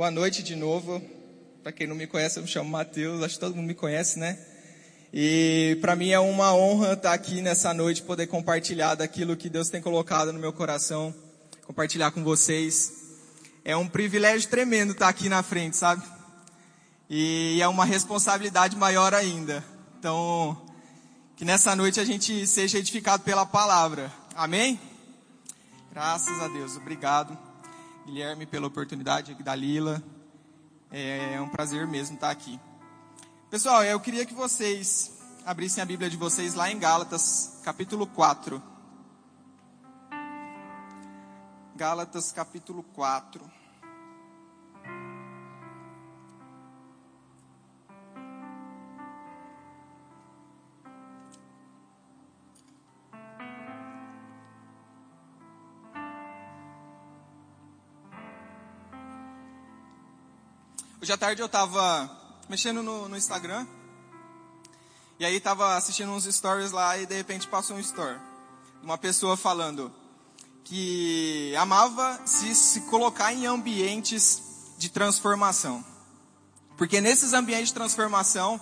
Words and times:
Boa 0.00 0.10
noite 0.10 0.42
de 0.42 0.56
novo. 0.56 0.98
Para 1.62 1.72
quem 1.72 1.86
não 1.86 1.94
me 1.94 2.06
conhece, 2.06 2.38
eu 2.38 2.42
me 2.42 2.48
chamo 2.48 2.70
Matheus, 2.70 3.22
acho 3.22 3.34
que 3.34 3.40
todo 3.40 3.54
mundo 3.54 3.66
me 3.66 3.74
conhece, 3.74 4.18
né? 4.18 4.38
E 5.12 5.76
para 5.82 5.94
mim 5.94 6.08
é 6.08 6.18
uma 6.18 6.54
honra 6.54 6.94
estar 6.94 7.12
aqui 7.12 7.42
nessa 7.42 7.74
noite, 7.74 8.00
poder 8.00 8.26
compartilhar 8.26 8.94
daquilo 8.94 9.36
que 9.36 9.50
Deus 9.50 9.68
tem 9.68 9.82
colocado 9.82 10.32
no 10.32 10.38
meu 10.38 10.54
coração, 10.54 11.14
compartilhar 11.66 12.12
com 12.12 12.24
vocês. 12.24 12.94
É 13.62 13.76
um 13.76 13.86
privilégio 13.86 14.48
tremendo 14.48 14.92
estar 14.92 15.06
aqui 15.06 15.28
na 15.28 15.42
frente, 15.42 15.76
sabe? 15.76 16.02
E 17.10 17.60
é 17.60 17.68
uma 17.68 17.84
responsabilidade 17.84 18.76
maior 18.76 19.12
ainda. 19.12 19.62
Então, 19.98 20.66
que 21.36 21.44
nessa 21.44 21.76
noite 21.76 22.00
a 22.00 22.06
gente 22.06 22.46
seja 22.46 22.78
edificado 22.78 23.22
pela 23.22 23.44
palavra. 23.44 24.10
Amém? 24.34 24.80
Graças 25.92 26.40
a 26.40 26.48
Deus. 26.48 26.74
Obrigado, 26.78 27.36
Guilherme, 28.10 28.44
pela 28.44 28.66
oportunidade, 28.66 29.32
Dalila. 29.36 30.02
É 30.90 31.40
um 31.40 31.48
prazer 31.48 31.86
mesmo 31.86 32.16
estar 32.16 32.28
aqui. 32.28 32.58
Pessoal, 33.48 33.84
eu 33.84 34.00
queria 34.00 34.26
que 34.26 34.34
vocês 34.34 35.16
abrissem 35.46 35.80
a 35.80 35.86
Bíblia 35.86 36.10
de 36.10 36.16
vocês 36.16 36.54
lá 36.54 36.68
em 36.68 36.76
Gálatas, 36.76 37.60
capítulo 37.62 38.08
4. 38.08 38.60
Gálatas, 41.76 42.32
capítulo 42.32 42.82
4. 42.82 43.48
Hoje 61.02 61.14
à 61.14 61.16
tarde 61.16 61.40
eu 61.40 61.46
estava 61.46 62.10
mexendo 62.46 62.82
no, 62.82 63.08
no, 63.08 63.16
Instagram. 63.16 63.66
E 65.18 65.24
aí 65.24 65.36
estava 65.36 65.74
assistindo 65.74 66.12
uns 66.12 66.24
stories 66.24 66.72
lá 66.72 66.98
e 66.98 67.06
de 67.06 67.14
repente 67.14 67.48
passou 67.48 67.76
um 67.76 67.80
story. 67.80 68.18
Uma 68.82 68.98
pessoa 68.98 69.34
falando 69.34 69.90
que 70.62 71.54
amava 71.56 72.20
se, 72.26 72.54
se 72.54 72.82
colocar 72.82 73.32
em 73.32 73.46
ambientes 73.46 74.42
de 74.76 74.90
transformação. 74.90 75.82
Porque 76.76 77.00
nesses 77.00 77.32
ambientes 77.32 77.68
de 77.68 77.74
transformação 77.74 78.60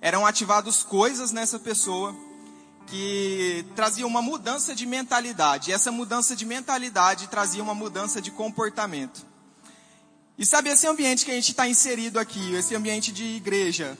eram 0.00 0.24
ativados 0.24 0.82
coisas 0.82 1.32
nessa 1.32 1.58
pessoa 1.58 2.16
que 2.86 3.62
traziam 3.76 4.08
uma 4.08 4.22
mudança 4.22 4.74
de 4.74 4.86
mentalidade. 4.86 5.70
E 5.70 5.74
essa 5.74 5.92
mudança 5.92 6.34
de 6.34 6.46
mentalidade 6.46 7.28
trazia 7.28 7.62
uma 7.62 7.74
mudança 7.74 8.22
de 8.22 8.30
comportamento. 8.30 9.33
E 10.36 10.44
sabe 10.44 10.68
esse 10.68 10.86
ambiente 10.86 11.24
que 11.24 11.30
a 11.30 11.34
gente 11.34 11.50
está 11.50 11.68
inserido 11.68 12.18
aqui, 12.18 12.54
esse 12.54 12.74
ambiente 12.74 13.12
de 13.12 13.24
igreja, 13.24 13.96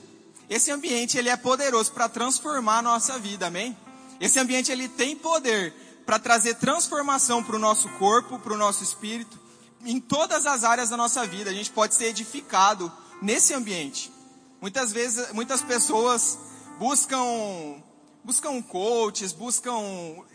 esse 0.49 0.69
ambiente 0.69 1.17
ele 1.17 1.29
é 1.29 1.37
poderoso 1.37 1.91
para 1.93 2.09
transformar 2.09 2.79
a 2.79 2.81
nossa 2.81 3.17
vida, 3.17 3.47
amém? 3.47 3.75
Esse 4.19 4.37
ambiente 4.37 4.69
ele 4.69 4.89
tem 4.89 5.15
poder 5.15 5.73
para 6.05 6.19
trazer 6.19 6.55
transformação 6.55 7.41
para 7.41 7.55
o 7.55 7.59
nosso 7.59 7.87
corpo, 7.97 8.37
para 8.37 8.53
o 8.53 8.57
nosso 8.57 8.83
espírito, 8.83 9.39
em 9.85 9.99
todas 9.99 10.45
as 10.45 10.63
áreas 10.65 10.89
da 10.89 10.97
nossa 10.97 11.25
vida. 11.25 11.49
A 11.49 11.53
gente 11.53 11.71
pode 11.71 11.95
ser 11.95 12.05
edificado 12.05 12.91
nesse 13.21 13.53
ambiente. 13.53 14.11
Muitas 14.61 14.91
vezes, 14.91 15.31
muitas 15.31 15.61
pessoas 15.61 16.37
buscam, 16.77 17.81
buscam 18.23 18.61
coaches, 18.61 19.31
buscam 19.31 19.79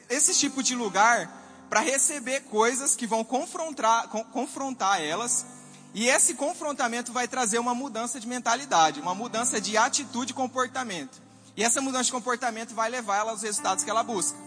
esse 0.09 0.35
tipo 0.35 0.62
de 0.62 0.75
lugar 0.75 1.67
para 1.69 1.81
receber 1.81 2.41
coisas 2.45 2.97
que 2.97 3.07
vão 3.07 3.23
confrontar, 3.23 4.09
confrontar 4.33 5.03
elas 5.03 5.47
e 5.94 6.08
esse 6.08 6.34
confrontamento 6.34 7.12
vai 7.12 7.27
trazer 7.27 7.58
uma 7.58 7.74
mudança 7.74 8.20
de 8.20 8.27
mentalidade, 8.27 9.00
uma 9.00 9.14
mudança 9.14 9.60
de 9.60 9.77
atitude 9.77 10.33
e 10.33 10.34
comportamento. 10.34 11.20
E 11.56 11.64
essa 11.64 11.80
mudança 11.80 12.05
de 12.05 12.12
comportamento 12.12 12.74
vai 12.74 12.88
levar 12.88 13.19
ela 13.19 13.33
aos 13.33 13.42
resultados 13.42 13.83
que 13.83 13.91
ela 13.91 14.02
busca. 14.02 14.39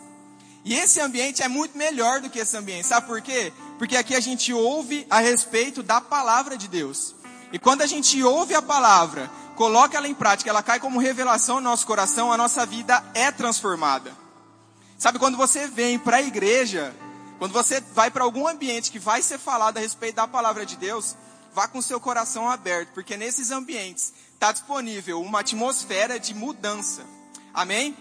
E 0.65 0.73
esse 0.73 1.01
ambiente 1.01 1.43
é 1.43 1.47
muito 1.47 1.77
melhor 1.77 2.21
do 2.21 2.29
que 2.29 2.39
esse 2.39 2.55
ambiente. 2.55 2.87
Sabe 2.87 3.07
por 3.07 3.21
quê? 3.21 3.51
Porque 3.77 3.97
aqui 3.97 4.15
a 4.15 4.21
gente 4.21 4.53
ouve 4.53 5.05
a 5.09 5.19
respeito 5.19 5.83
da 5.83 5.99
palavra 5.99 6.55
de 6.55 6.69
Deus. 6.69 7.13
E 7.51 7.59
quando 7.59 7.81
a 7.81 7.85
gente 7.85 8.23
ouve 8.23 8.55
a 8.55 8.61
palavra, 8.61 9.29
coloca 9.55 9.97
ela 9.97 10.07
em 10.07 10.15
prática, 10.15 10.49
ela 10.49 10.63
cai 10.63 10.79
como 10.79 10.99
revelação 10.99 11.57
no 11.57 11.69
nosso 11.69 11.85
coração, 11.85 12.31
a 12.31 12.37
nossa 12.37 12.65
vida 12.65 13.03
é 13.13 13.29
transformada. 13.31 14.11
Sabe, 14.97 15.19
quando 15.19 15.35
você 15.35 15.67
vem 15.67 15.99
para 15.99 16.17
a 16.17 16.21
igreja, 16.21 16.95
quando 17.37 17.51
você 17.51 17.81
vai 17.93 18.09
para 18.09 18.23
algum 18.23 18.47
ambiente 18.47 18.89
que 18.89 18.97
vai 18.97 19.21
ser 19.21 19.37
falado 19.37 19.77
a 19.77 19.81
respeito 19.81 20.15
da 20.15 20.27
palavra 20.27 20.65
de 20.65 20.77
Deus, 20.77 21.17
vá 21.53 21.67
com 21.67 21.81
seu 21.81 21.99
coração 21.99 22.49
aberto, 22.49 22.89
porque 22.93 23.15
nesses 23.15 23.51
ambientes 23.51 24.13
está 24.33 24.51
disponível 24.51 25.21
uma 25.21 25.41
atmosfera 25.41 26.19
de 26.19 26.33
mudança. 26.33 27.05
Amém? 27.53 27.95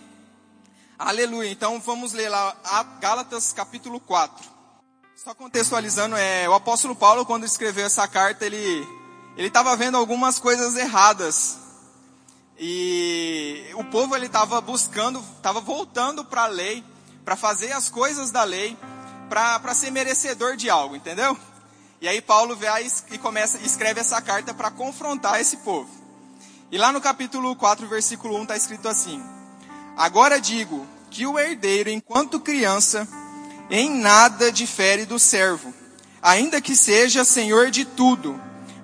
Aleluia. 0.98 1.50
Então 1.50 1.80
vamos 1.80 2.12
ler 2.12 2.28
lá 2.28 2.56
Gálatas 3.00 3.52
capítulo 3.52 4.00
4. 4.00 4.50
Só 5.16 5.34
contextualizando, 5.34 6.16
é, 6.16 6.48
o 6.48 6.54
apóstolo 6.54 6.96
Paulo, 6.96 7.24
quando 7.24 7.44
escreveu 7.44 7.86
essa 7.86 8.08
carta, 8.08 8.44
ele 8.44 8.86
estava 9.36 9.76
vendo 9.76 9.96
algumas 9.96 10.38
coisas 10.38 10.74
erradas. 10.74 11.58
E 12.58 13.70
o 13.74 13.84
povo 13.84 14.16
ele 14.16 14.26
estava 14.26 14.60
buscando, 14.60 15.20
estava 15.36 15.60
voltando 15.60 16.24
para 16.24 16.44
a 16.44 16.48
lei, 16.48 16.84
para 17.24 17.36
fazer 17.36 17.72
as 17.72 17.88
coisas 17.88 18.30
da 18.30 18.42
lei, 18.42 18.76
para 19.28 19.74
ser 19.74 19.90
merecedor 19.90 20.56
de 20.56 20.69
algo, 20.69 20.96
entendeu? 20.96 21.36
E 22.02 22.08
aí 22.08 22.20
Paulo 22.20 22.56
vai 22.56 22.84
e 23.12 23.16
começa, 23.18 23.58
escreve 23.58 24.00
essa 24.00 24.20
carta 24.20 24.52
para 24.52 24.72
confrontar 24.72 25.40
esse 25.40 25.58
povo. 25.58 25.88
E 26.68 26.76
lá 26.76 26.90
no 26.90 27.00
capítulo 27.00 27.54
4, 27.54 27.86
versículo 27.86 28.36
1 28.38 28.42
está 28.42 28.56
escrito 28.56 28.88
assim: 28.88 29.22
Agora 29.96 30.40
digo 30.40 30.84
que 31.08 31.24
o 31.28 31.38
herdeiro, 31.38 31.88
enquanto 31.88 32.40
criança, 32.40 33.06
em 33.70 33.88
nada 33.88 34.50
difere 34.50 35.04
do 35.06 35.16
servo, 35.16 35.72
ainda 36.20 36.60
que 36.60 36.74
seja 36.74 37.24
senhor 37.24 37.70
de 37.70 37.84
tudo, 37.84 38.34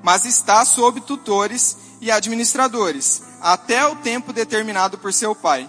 mas 0.01 0.25
está 0.25 0.65
sob 0.65 1.01
tutores 1.01 1.77
e 2.01 2.13
administradores, 2.13 3.21
até 3.41 3.85
o 3.85 3.97
tempo 3.97 4.33
determinado 4.33 4.97
por 4.97 5.13
seu 5.13 5.35
pai. 5.35 5.69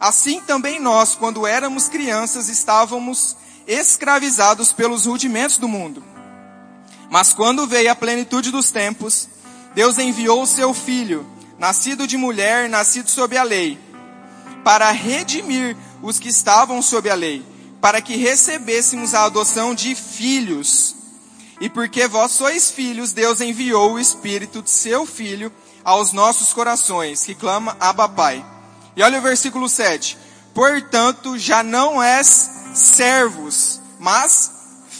Assim 0.00 0.40
também 0.40 0.80
nós, 0.80 1.14
quando 1.14 1.46
éramos 1.46 1.88
crianças, 1.88 2.48
estávamos 2.48 3.36
escravizados 3.66 4.72
pelos 4.72 5.04
rudimentos 5.04 5.58
do 5.58 5.68
mundo. 5.68 6.13
Mas 7.10 7.32
quando 7.32 7.66
veio 7.66 7.90
a 7.90 7.94
plenitude 7.94 8.50
dos 8.50 8.70
tempos, 8.70 9.28
Deus 9.74 9.98
enviou 9.98 10.42
o 10.42 10.46
seu 10.46 10.72
filho, 10.72 11.26
nascido 11.58 12.06
de 12.06 12.16
mulher, 12.16 12.68
nascido 12.68 13.08
sob 13.08 13.36
a 13.36 13.42
lei, 13.42 13.78
para 14.62 14.90
redimir 14.90 15.76
os 16.02 16.18
que 16.18 16.28
estavam 16.28 16.80
sob 16.80 17.08
a 17.10 17.14
lei, 17.14 17.44
para 17.80 18.00
que 18.00 18.16
recebêssemos 18.16 19.14
a 19.14 19.24
adoção 19.24 19.74
de 19.74 19.94
filhos. 19.94 20.94
E 21.60 21.68
porque 21.68 22.08
vós 22.08 22.32
sois 22.32 22.70
filhos, 22.70 23.12
Deus 23.12 23.40
enviou 23.40 23.92
o 23.92 23.98
Espírito 23.98 24.62
de 24.62 24.70
seu 24.70 25.06
Filho 25.06 25.52
aos 25.84 26.12
nossos 26.12 26.52
corações, 26.52 27.24
que 27.24 27.34
clama 27.34 27.76
Abba 27.78 28.08
Pai. 28.08 28.44
E 28.96 29.02
olha 29.02 29.18
o 29.18 29.22
versículo 29.22 29.68
7. 29.68 30.16
Portanto, 30.54 31.36
já 31.36 31.62
não 31.62 32.02
és 32.02 32.50
servos, 32.74 33.80
mas 33.98 34.50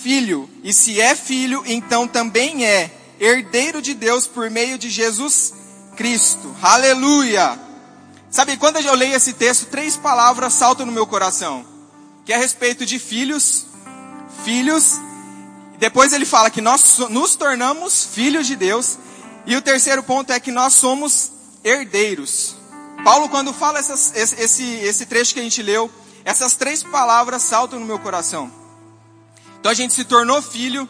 filho, 0.05 0.51
e 0.63 0.71
se 0.71 1.01
é 1.01 1.17
filho, 1.17 1.65
então 1.65 2.07
também 2.07 2.67
é 2.67 2.91
herdeiro 3.19 3.81
de 3.81 3.95
Deus 3.95 4.27
por 4.27 4.51
meio 4.51 4.77
de 4.77 4.91
Jesus 4.91 5.55
Cristo. 5.97 6.55
Aleluia! 6.61 7.59
Sabe, 8.31 8.59
quando 8.59 8.77
eu 8.77 8.95
leio 8.95 9.17
esse 9.17 9.33
texto, 9.33 9.65
três 9.65 9.97
palavras 9.97 10.53
saltam 10.53 10.85
no 10.85 10.93
meu 10.93 11.07
coração. 11.07 11.65
Que 12.23 12.35
é 12.35 12.37
a 12.37 12.39
respeito 12.39 12.85
de 12.85 12.99
filhos, 12.99 13.65
filhos, 14.45 15.01
depois 15.79 16.13
ele 16.13 16.27
fala 16.27 16.51
que 16.51 16.61
nós 16.61 16.99
nos 17.09 17.35
tornamos 17.35 18.05
filhos 18.05 18.47
de 18.47 18.57
Deus, 18.57 18.99
e 19.47 19.57
o 19.57 19.63
terceiro 19.63 20.03
ponto 20.03 20.35
é 20.35 20.39
que 20.39 20.53
nós 20.53 20.75
somos 20.75 21.33
herdeiros. 21.65 22.57
Paulo, 23.03 23.31
quando 23.31 23.55
fala 23.55 23.79
essas, 23.79 24.15
esse, 24.15 24.65
esse 24.65 25.07
trecho 25.07 25.33
que 25.33 25.41
a 25.41 25.45
gente 25.45 25.63
leu, 25.63 25.91
essas 26.27 26.53
três 26.53 26.83
palavras 26.83 27.43
saltam 27.43 27.81
no 27.81 27.87
meu 27.87 27.99
coração. 27.99 28.64
Então 29.65 29.73
a 29.73 29.75
gente 29.75 29.95
se 29.95 30.05
tornou 30.05 30.43
filho, 30.43 30.87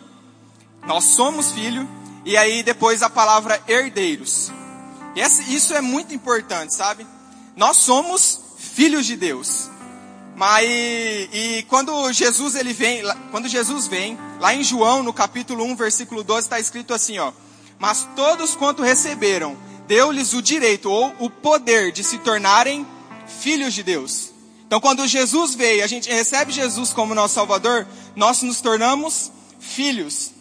nós 0.84 1.04
somos 1.04 1.52
filho, 1.52 1.88
e 2.24 2.36
aí 2.36 2.60
depois 2.60 3.04
a 3.04 3.08
palavra 3.08 3.62
herdeiros. 3.68 4.50
Essa, 5.14 5.42
isso 5.42 5.72
é 5.74 5.80
muito 5.80 6.12
importante, 6.12 6.74
sabe? 6.74 7.06
Nós 7.54 7.76
somos 7.76 8.40
filhos 8.58 9.06
de 9.06 9.14
Deus. 9.14 9.70
Mas 10.34 10.64
e, 10.68 11.28
e, 11.32 11.62
quando 11.68 12.12
Jesus 12.12 12.56
ele 12.56 12.72
vem, 12.72 13.02
quando 13.30 13.46
Jesus 13.46 13.86
vem, 13.86 14.18
lá 14.40 14.52
em 14.52 14.64
João, 14.64 15.04
no 15.04 15.12
capítulo 15.12 15.62
1, 15.66 15.76
versículo 15.76 16.24
12, 16.24 16.40
está 16.40 16.58
escrito 16.58 16.92
assim, 16.92 17.16
ó: 17.16 17.30
"Mas 17.78 18.08
todos 18.16 18.56
quanto 18.56 18.82
receberam, 18.82 19.56
deu-lhes 19.86 20.32
o 20.32 20.42
direito 20.42 20.90
ou 20.90 21.14
o 21.20 21.30
poder 21.30 21.92
de 21.92 22.02
se 22.02 22.18
tornarem 22.18 22.84
filhos 23.38 23.72
de 23.72 23.84
Deus." 23.84 24.33
Então, 24.74 24.80
quando 24.80 25.06
Jesus 25.06 25.54
veio, 25.54 25.84
a 25.84 25.86
gente 25.86 26.10
recebe 26.10 26.50
Jesus 26.50 26.92
como 26.92 27.14
nosso 27.14 27.34
Salvador, 27.34 27.86
nós 28.16 28.42
nos 28.42 28.60
tornamos 28.60 29.30
filhos. 29.60 30.32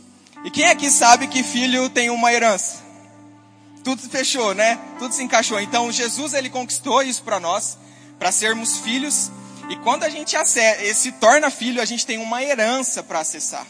E 0.43 0.49
quem 0.49 0.65
aqui 0.65 0.89
sabe 0.89 1.27
que 1.27 1.43
filho 1.43 1.87
tem 1.87 2.09
uma 2.09 2.33
herança? 2.33 2.81
Tudo 3.83 4.01
fechou, 4.09 4.55
né? 4.55 4.79
Tudo 4.97 5.13
se 5.13 5.21
encaixou. 5.21 5.59
Então 5.59 5.91
Jesus 5.91 6.33
ele 6.33 6.49
conquistou 6.49 7.03
isso 7.03 7.21
para 7.21 7.39
nós, 7.39 7.77
para 8.17 8.31
sermos 8.31 8.79
filhos. 8.79 9.29
E 9.69 9.75
quando 9.75 10.03
a 10.03 10.09
gente 10.09 10.35
se 10.95 11.11
torna 11.11 11.51
filho, 11.51 11.79
a 11.79 11.85
gente 11.85 12.03
tem 12.03 12.17
uma 12.17 12.41
herança 12.41 13.03
para 13.03 13.19
acessar. 13.19 13.67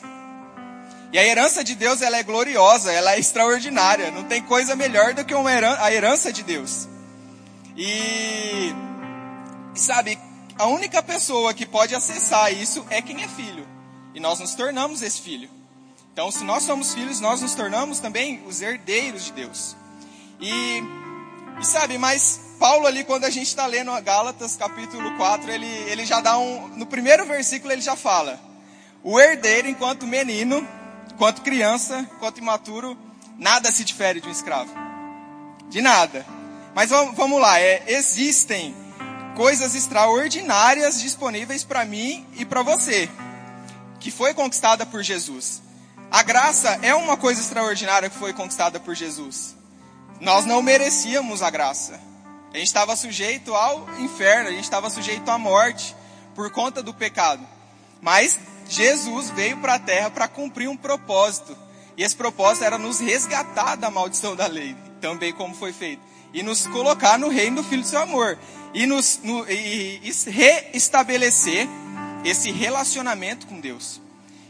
E 1.11 1.19
a 1.19 1.25
herança 1.25 1.61
de 1.61 1.75
Deus 1.75 2.01
ela 2.01 2.17
é 2.17 2.23
gloriosa, 2.23 2.89
ela 2.89 3.15
é 3.15 3.19
extraordinária. 3.19 4.11
Não 4.11 4.23
tem 4.23 4.41
coisa 4.41 4.77
melhor 4.77 5.13
do 5.13 5.25
que 5.25 5.35
uma 5.35 5.51
herança, 5.51 5.83
a 5.83 5.93
herança 5.93 6.31
de 6.31 6.41
Deus. 6.41 6.87
E 7.75 8.73
sabe, 9.75 10.17
a 10.57 10.67
única 10.67 11.01
pessoa 11.01 11.53
que 11.53 11.65
pode 11.65 11.95
acessar 11.95 12.53
isso 12.53 12.85
é 12.89 13.01
quem 13.01 13.23
é 13.23 13.27
filho. 13.27 13.67
E 14.13 14.19
nós 14.19 14.39
nos 14.39 14.53
tornamos 14.53 15.01
esse 15.01 15.21
filho. 15.21 15.49
Então, 16.11 16.29
se 16.31 16.43
nós 16.43 16.63
somos 16.63 16.93
filhos, 16.93 17.19
nós 17.19 17.41
nos 17.41 17.55
tornamos 17.55 17.99
também 17.99 18.43
os 18.45 18.61
herdeiros 18.61 19.25
de 19.25 19.31
Deus. 19.31 19.75
E, 20.39 20.83
e 21.59 21.65
sabe, 21.65 21.97
mas 21.97 22.39
Paulo 22.59 22.85
ali, 22.85 23.03
quando 23.03 23.25
a 23.25 23.29
gente 23.31 23.47
está 23.47 23.65
lendo 23.65 23.91
Gálatas 24.01 24.55
capítulo 24.55 25.17
4, 25.17 25.49
ele, 25.51 25.65
ele 25.65 26.05
já 26.05 26.21
dá 26.21 26.37
um. 26.37 26.67
No 26.77 26.85
primeiro 26.85 27.25
versículo 27.25 27.73
ele 27.73 27.81
já 27.81 27.95
fala: 27.95 28.39
O 29.03 29.19
herdeiro, 29.19 29.67
enquanto 29.67 30.05
menino, 30.05 30.67
enquanto 31.11 31.41
criança, 31.41 32.07
enquanto 32.15 32.37
imaturo, 32.37 32.95
nada 33.37 33.71
se 33.71 33.83
difere 33.83 34.21
de 34.21 34.27
um 34.27 34.31
escravo. 34.31 34.71
De 35.69 35.81
nada. 35.81 36.25
Mas 36.75 36.91
vamos, 36.91 37.15
vamos 37.15 37.41
lá, 37.41 37.59
é, 37.59 37.83
existem 37.87 38.82
coisas 39.35 39.73
extraordinárias 39.75 41.01
disponíveis 41.01 41.63
para 41.63 41.85
mim 41.85 42.25
e 42.35 42.45
para 42.45 42.61
você, 42.61 43.09
que 43.99 44.11
foi 44.11 44.33
conquistada 44.33 44.85
por 44.85 45.01
Jesus. 45.01 45.61
A 46.11 46.21
graça 46.21 46.79
é 46.83 46.93
uma 46.93 47.17
coisa 47.17 47.41
extraordinária 47.41 48.09
que 48.09 48.17
foi 48.17 48.33
conquistada 48.33 48.79
por 48.79 48.95
Jesus. 48.95 49.55
Nós 50.21 50.45
não 50.45 50.61
merecíamos 50.61 51.41
a 51.41 51.49
graça. 51.49 51.99
A 52.53 52.57
gente 52.57 52.67
estava 52.67 52.95
sujeito 52.95 53.55
ao 53.55 53.89
inferno, 53.99 54.49
a 54.49 54.51
gente 54.51 54.63
estava 54.63 54.89
sujeito 54.89 55.29
à 55.29 55.37
morte 55.39 55.95
por 56.35 56.51
conta 56.51 56.83
do 56.83 56.93
pecado. 56.93 57.45
Mas 57.99 58.39
Jesus 58.69 59.31
veio 59.31 59.57
para 59.57 59.75
a 59.75 59.79
terra 59.79 60.11
para 60.11 60.27
cumprir 60.27 60.69
um 60.69 60.77
propósito. 60.77 61.57
E 61.97 62.03
esse 62.03 62.15
propósito 62.15 62.65
era 62.65 62.77
nos 62.77 62.99
resgatar 62.99 63.75
da 63.75 63.89
maldição 63.89 64.35
da 64.35 64.45
lei, 64.45 64.75
também 65.01 65.33
como 65.33 65.55
foi 65.55 65.73
feito. 65.73 66.01
E 66.33 66.41
nos 66.41 66.65
colocar 66.67 67.17
no 67.17 67.29
reino 67.29 67.57
do 67.57 67.63
Filho 67.63 67.81
do 67.81 67.87
seu 67.87 68.01
amor. 68.01 68.37
E, 68.73 68.85
nos, 68.85 69.19
no, 69.23 69.47
e, 69.49 70.01
e 70.03 70.29
reestabelecer 70.29 71.67
esse 72.25 72.51
relacionamento 72.51 73.45
com 73.47 73.59
Deus. 73.59 74.01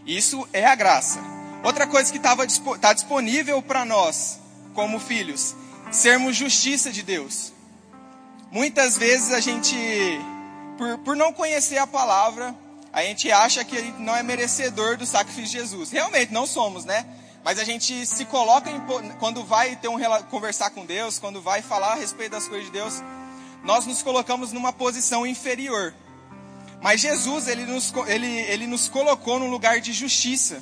Isso 0.06 0.48
é 0.54 0.66
a 0.66 0.76
graça. 0.76 1.20
Outra 1.64 1.88
coisa 1.88 2.12
que 2.12 2.18
está 2.18 2.94
disponível 2.94 3.62
para 3.62 3.86
nós, 3.86 4.40
como 4.74 5.00
filhos, 5.00 5.56
sermos 5.92 6.36
justiça 6.36 6.92
de 6.92 7.04
Deus. 7.04 7.54
Muitas 8.52 8.98
vezes 8.98 9.32
a 9.32 9.40
gente, 9.40 9.76
por, 10.78 10.98
por 11.00 11.16
não 11.16 11.34
conhecer 11.34 11.78
a 11.78 11.88
palavra, 11.88 12.56
a 12.92 13.02
gente 13.02 13.32
acha 13.32 13.64
que 13.64 13.82
não 13.98 14.16
é 14.16 14.22
merecedor 14.22 14.98
do 14.98 15.06
sacrifício 15.06 15.46
de 15.46 15.58
Jesus. 15.60 15.90
Realmente 15.90 16.32
não 16.32 16.46
somos, 16.46 16.86
né? 16.86 17.06
Mas 17.44 17.60
a 17.60 17.64
gente 17.64 18.06
se 18.06 18.26
coloca 18.26 18.70
em, 18.70 18.80
quando 19.20 19.44
vai 19.44 19.76
ter 19.76 19.90
um 19.90 19.98
conversar 20.30 20.70
com 20.70 20.86
Deus, 20.86 21.20
quando 21.20 21.42
vai 21.42 21.62
falar 21.62 21.94
a 21.94 21.96
respeito 21.96 22.32
das 22.32 22.48
coisas 22.48 22.68
de 22.68 22.72
Deus, 22.72 23.02
nós 23.64 23.86
nos 23.86 24.02
colocamos 24.02 24.52
numa 24.52 24.72
posição 24.72 25.28
inferior. 25.28 25.94
Mas 26.82 27.02
Jesus, 27.02 27.48
ele 27.48 27.66
nos, 27.66 27.94
ele, 28.08 28.28
ele 28.28 28.68
nos 28.68 28.88
colocou 28.88 29.40
num 29.40 29.50
lugar 29.50 29.80
de 29.82 29.92
justiça. 29.94 30.62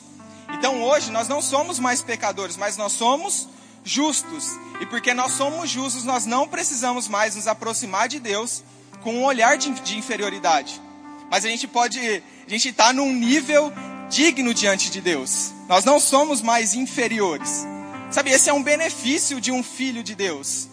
Então 0.53 0.83
hoje 0.83 1.11
nós 1.11 1.27
não 1.27 1.41
somos 1.41 1.79
mais 1.79 2.01
pecadores, 2.01 2.57
mas 2.57 2.77
nós 2.77 2.93
somos 2.93 3.47
justos. 3.83 4.45
E 4.79 4.85
porque 4.85 5.13
nós 5.13 5.33
somos 5.33 5.69
justos, 5.69 6.03
nós 6.03 6.25
não 6.25 6.47
precisamos 6.47 7.07
mais 7.07 7.35
nos 7.35 7.47
aproximar 7.47 8.07
de 8.07 8.19
Deus 8.19 8.63
com 9.01 9.15
um 9.15 9.23
olhar 9.23 9.57
de, 9.57 9.69
de 9.81 9.97
inferioridade. 9.97 10.81
Mas 11.29 11.45
a 11.45 11.47
gente 11.47 11.67
pode, 11.67 11.99
a 11.99 12.49
gente 12.49 12.69
está 12.69 12.91
num 12.91 13.11
nível 13.13 13.71
digno 14.11 14.53
diante 14.53 14.91
de 14.91 15.01
Deus. 15.01 15.53
Nós 15.67 15.85
não 15.85 15.99
somos 15.99 16.41
mais 16.41 16.75
inferiores. 16.75 17.65
Sabe, 18.11 18.29
esse 18.29 18.49
é 18.49 18.53
um 18.53 18.61
benefício 18.61 19.39
de 19.39 19.51
um 19.51 19.63
filho 19.63 20.03
de 20.03 20.13
Deus. 20.13 20.67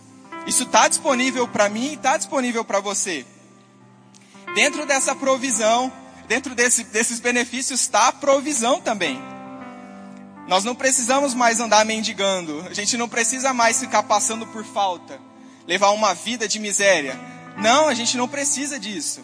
Isso 0.46 0.64
está 0.64 0.88
disponível 0.88 1.46
para 1.46 1.68
mim 1.68 1.90
e 1.90 1.94
está 1.94 2.16
disponível 2.16 2.64
para 2.64 2.80
você. 2.80 3.24
Dentro 4.54 4.84
dessa 4.84 5.14
provisão, 5.14 5.92
dentro 6.26 6.54
desse, 6.54 6.82
desses 6.84 7.20
benefícios 7.20 7.80
está 7.80 8.08
a 8.08 8.12
provisão 8.12 8.80
também. 8.80 9.18
Nós 10.48 10.64
não 10.64 10.74
precisamos 10.74 11.32
mais 11.32 11.60
andar 11.60 11.84
mendigando. 11.84 12.66
A 12.68 12.74
gente 12.74 12.96
não 12.96 13.08
precisa 13.08 13.52
mais 13.52 13.78
ficar 13.78 14.02
passando 14.02 14.46
por 14.46 14.64
falta, 14.64 15.20
levar 15.66 15.90
uma 15.90 16.12
vida 16.12 16.48
de 16.48 16.58
miséria. 16.58 17.18
Não, 17.58 17.86
a 17.86 17.94
gente 17.94 18.16
não 18.16 18.26
precisa 18.26 18.80
disso. 18.80 19.20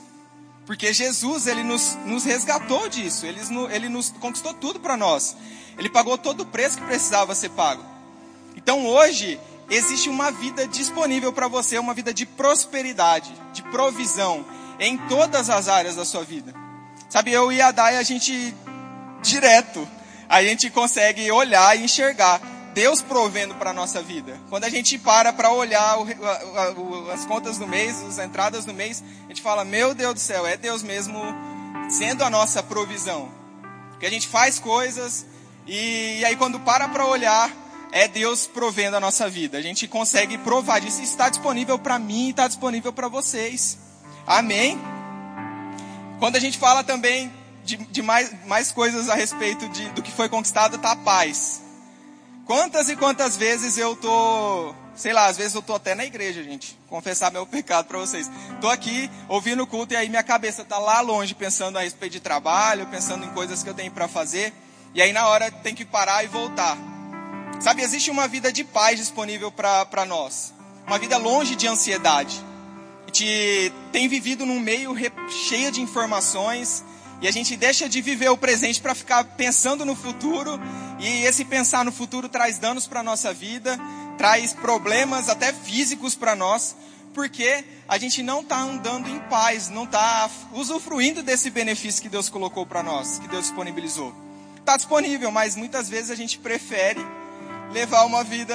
Porque 0.66 0.93
Jesus, 0.93 1.46
ele 1.46 1.62
nos, 1.62 1.96
nos 2.06 2.25
resgatou 2.25 2.88
disso. 2.88 3.26
Ele, 3.26 3.40
ele 3.70 3.88
nos 3.88 4.11
conquistou 4.11 4.55
tudo 4.55 4.81
para 4.81 4.96
nós. 4.96 5.37
Ele 5.78 5.88
pagou 5.88 6.16
todo 6.16 6.43
o 6.43 6.46
preço 6.46 6.78
que 6.78 6.84
precisava 6.84 7.34
ser 7.34 7.50
pago. 7.50 7.84
Então 8.56 8.87
hoje, 8.87 9.38
existe 9.69 10.08
uma 10.08 10.31
vida 10.31 10.66
disponível 10.66 11.32
para 11.32 11.49
você, 11.49 11.78
uma 11.78 11.94
vida 11.94 12.14
de 12.14 12.25
prosperidade, 12.25 13.32
de 13.52 13.62
provisão, 13.64 14.44
em 14.78 14.96
todas 15.08 15.50
as 15.50 15.69
áreas 15.69 15.96
da 15.96 16.05
sua 16.05 16.25
vida. 16.25 16.55
Sabe, 17.08 17.32
eu 17.32 17.52
e 17.52 17.60
a 17.60 17.70
Dai, 17.70 17.96
a 17.96 18.02
gente, 18.02 18.55
direto, 19.22 19.87
a 20.28 20.43
gente 20.43 20.70
consegue 20.70 21.31
olhar 21.31 21.76
e 21.76 21.84
enxergar 21.84 22.40
Deus 22.74 23.00
provendo 23.00 23.54
para 23.54 23.70
a 23.70 23.72
nossa 23.72 24.02
vida. 24.02 24.38
Quando 24.50 24.64
a 24.64 24.68
gente 24.68 24.98
para 24.98 25.32
para 25.32 25.50
olhar 25.52 25.96
o, 25.98 26.04
o, 26.04 27.10
as 27.10 27.24
contas 27.24 27.56
do 27.56 27.68
mês, 27.68 28.02
as 28.02 28.18
entradas 28.18 28.64
do 28.64 28.74
mês, 28.74 29.02
a 29.24 29.28
gente 29.28 29.40
fala: 29.40 29.64
Meu 29.64 29.94
Deus 29.94 30.14
do 30.14 30.20
céu, 30.20 30.44
é 30.44 30.56
Deus 30.56 30.82
mesmo 30.82 31.22
sendo 31.88 32.24
a 32.24 32.28
nossa 32.28 32.62
provisão. 32.62 33.30
Que 34.00 34.06
a 34.06 34.10
gente 34.10 34.26
faz 34.26 34.58
coisas 34.58 35.24
e, 35.66 36.18
e 36.18 36.24
aí 36.24 36.34
quando 36.36 36.58
para 36.60 36.88
para 36.88 37.06
olhar, 37.06 37.50
é 37.92 38.08
Deus 38.08 38.46
provendo 38.46 38.96
a 38.96 39.00
nossa 39.00 39.30
vida. 39.30 39.56
A 39.56 39.62
gente 39.62 39.86
consegue 39.86 40.36
provar 40.38 40.80
disso. 40.80 41.00
Está 41.00 41.28
disponível 41.28 41.78
para 41.78 41.98
mim 41.98 42.30
está 42.30 42.48
disponível 42.48 42.92
para 42.92 43.06
vocês. 43.06 43.78
Amém? 44.26 44.78
Quando 46.18 46.36
a 46.36 46.40
gente 46.40 46.58
fala 46.58 46.82
também 46.82 47.32
de, 47.64 47.76
de 47.76 48.02
mais, 48.02 48.32
mais 48.46 48.72
coisas 48.72 49.08
a 49.08 49.14
respeito 49.14 49.68
de, 49.68 49.88
do 49.90 50.02
que 50.02 50.10
foi 50.10 50.28
conquistado, 50.28 50.76
tá 50.78 50.92
a 50.92 50.96
paz. 50.96 51.63
Quantas 52.46 52.91
e 52.91 52.96
quantas 52.96 53.37
vezes 53.38 53.79
eu 53.79 53.96
tô, 53.96 54.75
sei 54.94 55.14
lá, 55.14 55.26
às 55.26 55.36
vezes 55.39 55.55
eu 55.55 55.63
tô 55.63 55.74
até 55.74 55.94
na 55.94 56.05
igreja, 56.05 56.43
gente, 56.43 56.79
confessar 56.89 57.32
meu 57.32 57.46
pecado 57.48 57.86
para 57.86 57.98
vocês. 57.98 58.31
Tô 58.60 58.69
aqui 58.69 59.10
ouvindo 59.29 59.63
o 59.63 59.67
culto 59.67 59.94
e 59.94 59.96
aí 59.96 60.10
minha 60.10 60.22
cabeça 60.22 60.65
tá 60.65 60.79
lá 60.79 61.01
longe 61.01 61.34
pensando 61.34 61.79
a 61.79 61.82
respeito 61.82 62.13
de 62.13 62.20
trabalho, 62.20 62.86
pensando 62.86 63.24
em 63.24 63.31
coisas 63.31 63.63
que 63.63 63.69
eu 63.69 63.74
tenho 63.74 63.91
para 63.91 64.06
fazer, 64.06 64.53
e 64.94 65.01
aí 65.01 65.13
na 65.13 65.27
hora 65.27 65.51
tem 65.51 65.74
que 65.74 65.84
parar 65.84 66.22
e 66.22 66.29
voltar. 66.29 66.77
Sabe, 67.60 67.82
existe 67.82 68.10
uma 68.10 68.29
vida 68.29 68.53
de 68.53 68.63
paz 68.63 68.98
disponível 68.98 69.51
para 69.51 70.05
nós. 70.05 70.53
Uma 70.86 70.98
vida 70.98 71.17
longe 71.17 71.56
de 71.56 71.67
ansiedade. 71.67 72.44
A 73.03 73.06
gente 73.06 73.72
tem 73.91 74.06
vivido 74.06 74.44
num 74.44 74.60
meio 74.60 74.94
cheio 75.31 75.72
de 75.72 75.81
informações, 75.81 76.84
e 77.24 77.26
a 77.26 77.31
gente 77.31 77.56
deixa 77.56 77.88
de 77.88 78.02
viver 78.02 78.28
o 78.28 78.36
presente 78.36 78.82
para 78.82 78.94
ficar 78.94 79.24
pensando 79.24 79.82
no 79.86 79.96
futuro, 79.96 80.60
e 81.00 81.24
esse 81.24 81.43
pensar 81.43 81.82
no 81.82 81.90
futuro 81.90 82.28
traz 82.28 82.58
danos 82.58 82.86
para 82.86 83.00
a 83.00 83.02
nossa 83.02 83.32
vida, 83.32 83.81
traz 84.19 84.52
problemas 84.52 85.31
até 85.31 85.50
físicos 85.50 86.14
para 86.14 86.36
nós, 86.36 86.76
porque 87.14 87.64
a 87.88 87.96
gente 87.96 88.22
não 88.22 88.43
está 88.43 88.58
andando 88.58 89.08
em 89.08 89.19
paz, 89.20 89.70
não 89.70 89.84
está 89.84 90.28
usufruindo 90.52 91.22
desse 91.22 91.48
benefício 91.48 92.02
que 92.02 92.10
Deus 92.10 92.28
colocou 92.28 92.66
para 92.66 92.82
nós, 92.82 93.19
que 93.19 93.26
Deus 93.26 93.44
disponibilizou. 93.44 94.14
Está 94.58 94.76
disponível, 94.76 95.31
mas 95.31 95.56
muitas 95.56 95.88
vezes 95.88 96.10
a 96.10 96.14
gente 96.14 96.38
prefere 96.38 97.00
levar 97.72 98.04
uma 98.04 98.22
vida 98.22 98.54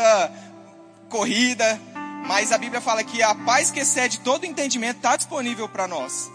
corrida, 1.10 1.82
mas 2.28 2.52
a 2.52 2.58
Bíblia 2.60 2.82
fala 2.82 3.04
que 3.04 3.24
a 3.24 3.34
paz 3.34 3.72
que 3.72 3.80
excede 3.80 4.20
todo 4.20 4.46
entendimento 4.46 4.98
está 4.98 5.16
disponível 5.16 5.68
para 5.68 5.88
nós. 5.88 6.30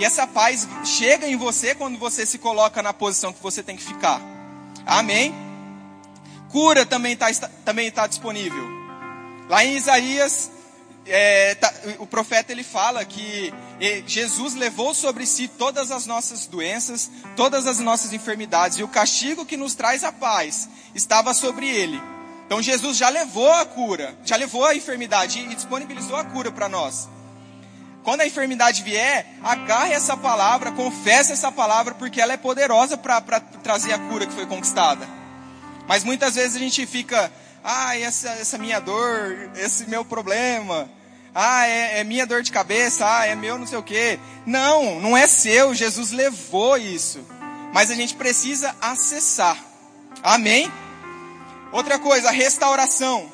E 0.00 0.04
essa 0.04 0.26
paz 0.26 0.66
chega 0.82 1.28
em 1.28 1.36
você 1.36 1.74
quando 1.74 1.98
você 1.98 2.24
se 2.24 2.38
coloca 2.38 2.82
na 2.82 2.90
posição 2.90 3.34
que 3.34 3.42
você 3.42 3.62
tem 3.62 3.76
que 3.76 3.84
ficar. 3.84 4.18
Amém? 4.86 5.34
Cura 6.48 6.86
também 6.86 7.12
está 7.12 7.30
também 7.66 7.90
tá 7.90 8.06
disponível. 8.06 8.66
Lá 9.46 9.62
em 9.62 9.76
Isaías, 9.76 10.50
é, 11.04 11.54
tá, 11.54 11.70
o 11.98 12.06
profeta 12.06 12.50
ele 12.50 12.64
fala 12.64 13.04
que 13.04 13.52
Jesus 14.06 14.54
levou 14.54 14.94
sobre 14.94 15.26
si 15.26 15.46
todas 15.48 15.90
as 15.90 16.06
nossas 16.06 16.46
doenças, 16.46 17.10
todas 17.36 17.66
as 17.66 17.78
nossas 17.78 18.14
enfermidades, 18.14 18.78
e 18.78 18.82
o 18.82 18.88
castigo 18.88 19.44
que 19.44 19.58
nos 19.58 19.74
traz 19.74 20.02
a 20.02 20.10
paz 20.10 20.66
estava 20.94 21.34
sobre 21.34 21.68
ele. 21.68 22.00
Então 22.46 22.62
Jesus 22.62 22.96
já 22.96 23.10
levou 23.10 23.52
a 23.52 23.66
cura, 23.66 24.16
já 24.24 24.36
levou 24.36 24.64
a 24.64 24.74
enfermidade 24.74 25.40
e 25.40 25.54
disponibilizou 25.54 26.16
a 26.16 26.24
cura 26.24 26.50
para 26.50 26.70
nós. 26.70 27.06
Quando 28.02 28.22
a 28.22 28.26
enfermidade 28.26 28.82
vier, 28.82 29.26
agarre 29.42 29.92
essa 29.92 30.16
palavra, 30.16 30.72
confesse 30.72 31.32
essa 31.32 31.52
palavra, 31.52 31.94
porque 31.94 32.20
ela 32.20 32.32
é 32.32 32.36
poderosa 32.36 32.96
para 32.96 33.20
trazer 33.62 33.92
a 33.92 33.98
cura 33.98 34.26
que 34.26 34.32
foi 34.32 34.46
conquistada. 34.46 35.06
Mas 35.86 36.02
muitas 36.02 36.34
vezes 36.34 36.56
a 36.56 36.58
gente 36.58 36.86
fica, 36.86 37.30
ah, 37.62 37.98
essa, 37.98 38.30
essa 38.30 38.56
minha 38.56 38.80
dor, 38.80 39.50
esse 39.56 39.88
meu 39.88 40.04
problema, 40.04 40.88
ah, 41.34 41.66
é, 41.66 42.00
é, 42.00 42.04
minha 42.04 42.26
dor 42.26 42.42
de 42.42 42.50
cabeça, 42.50 43.04
ah, 43.06 43.26
é 43.26 43.34
meu 43.34 43.58
não 43.58 43.66
sei 43.66 43.78
o 43.78 43.82
quê. 43.82 44.18
Não, 44.46 44.98
não 44.98 45.16
é 45.16 45.26
seu, 45.26 45.74
Jesus 45.74 46.10
levou 46.10 46.76
isso. 46.76 47.20
Mas 47.72 47.90
a 47.90 47.94
gente 47.94 48.14
precisa 48.14 48.74
acessar. 48.80 49.56
Amém? 50.22 50.70
Outra 51.70 51.98
coisa, 51.98 52.30
restauração. 52.30 53.30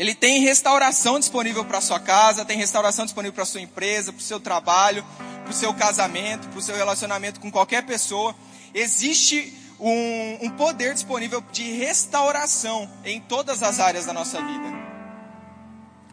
Ele 0.00 0.14
tem 0.14 0.40
restauração 0.40 1.18
disponível 1.18 1.62
para 1.62 1.78
sua 1.78 2.00
casa, 2.00 2.42
tem 2.42 2.56
restauração 2.56 3.04
disponível 3.04 3.34
para 3.34 3.44
sua 3.44 3.60
empresa, 3.60 4.10
para 4.10 4.20
o 4.20 4.22
seu 4.22 4.40
trabalho, 4.40 5.04
para 5.42 5.50
o 5.50 5.52
seu 5.52 5.74
casamento, 5.74 6.48
para 6.48 6.58
o 6.58 6.62
seu 6.62 6.74
relacionamento 6.74 7.38
com 7.38 7.52
qualquer 7.52 7.84
pessoa. 7.84 8.34
Existe 8.72 9.54
um, 9.78 10.46
um 10.46 10.50
poder 10.52 10.94
disponível 10.94 11.44
de 11.52 11.70
restauração 11.72 12.90
em 13.04 13.20
todas 13.20 13.62
as 13.62 13.78
áreas 13.78 14.06
da 14.06 14.14
nossa 14.14 14.40
vida. 14.40 14.68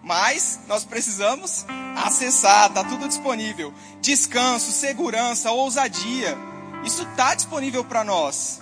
Mas 0.03 0.59
nós 0.67 0.83
precisamos 0.83 1.65
acessar, 1.95 2.67
está 2.67 2.83
tudo 2.83 3.07
disponível. 3.07 3.73
Descanso, 4.01 4.69
segurança, 4.69 5.49
ousadia. 5.51 6.37
Isso 6.83 7.03
está 7.03 7.33
disponível 7.33 7.85
para 7.85 8.03
nós. 8.03 8.59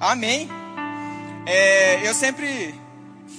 Amém? 0.00 0.48
É, 1.46 2.04
eu 2.04 2.12
sempre, 2.12 2.74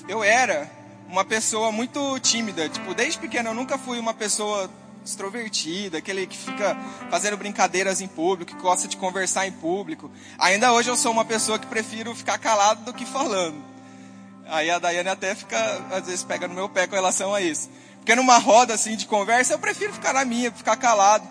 eu 0.08 0.24
era 0.24 0.82
uma 1.14 1.24
pessoa 1.24 1.72
muito 1.72 2.20
tímida. 2.20 2.68
Tipo, 2.68 2.96
desde 2.96 3.20
pequeno 3.20 3.50
eu 3.50 3.54
nunca 3.54 3.78
fui 3.78 4.00
uma 4.00 4.16
pessoa 4.16 4.68
extrovertida, 5.06 6.00
aquele 6.00 6.26
que 6.26 6.36
fica 6.36 6.76
fazendo 7.12 7.38
brincadeiras 7.38 8.02
em 8.02 8.08
público, 8.08 8.56
que 8.56 8.60
gosta 8.60 8.88
de 8.88 8.98
conversar 8.98 9.46
em 9.46 9.52
público. 9.52 10.10
Ainda 10.40 10.74
hoje 10.74 10.90
eu 10.90 10.98
sou 10.98 11.12
uma 11.12 11.24
pessoa 11.24 11.60
que 11.60 11.68
prefiro 11.68 12.16
ficar 12.16 12.40
calado 12.40 12.84
do 12.86 12.94
que 12.94 13.06
falando. 13.06 13.64
Aí 14.48 14.72
a 14.72 14.80
Daiane 14.80 15.10
até 15.10 15.36
fica, 15.36 15.86
às 15.92 16.08
vezes 16.08 16.24
pega 16.24 16.48
no 16.48 16.56
meu 16.56 16.68
pé 16.68 16.88
com 16.88 16.96
relação 16.96 17.32
a 17.32 17.40
isso. 17.42 17.70
Porque 17.98 18.16
numa 18.16 18.40
roda 18.40 18.74
assim 18.74 18.96
de 18.96 19.06
conversa, 19.06 19.54
eu 19.54 19.60
prefiro 19.60 19.94
ficar 19.94 20.14
na 20.14 20.26
minha, 20.26 20.52
ficar 20.52 20.78
calado. 20.78 21.28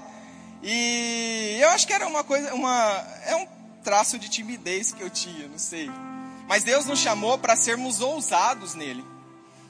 E 0.62 1.58
eu 1.60 1.70
acho 1.70 1.88
que 1.88 1.92
era 1.92 2.06
uma 2.06 2.22
coisa, 2.22 2.54
uma, 2.54 3.04
é 3.26 3.34
um 3.34 3.48
traço 3.82 4.16
de 4.16 4.28
timidez 4.28 4.92
que 4.92 5.02
eu 5.02 5.10
tinha, 5.10 5.48
não 5.48 5.58
sei. 5.58 5.90
Mas 6.46 6.62
Deus 6.62 6.86
nos 6.86 7.00
chamou 7.00 7.36
para 7.36 7.56
sermos 7.56 8.00
ousados 8.00 8.74
nele. 8.76 9.11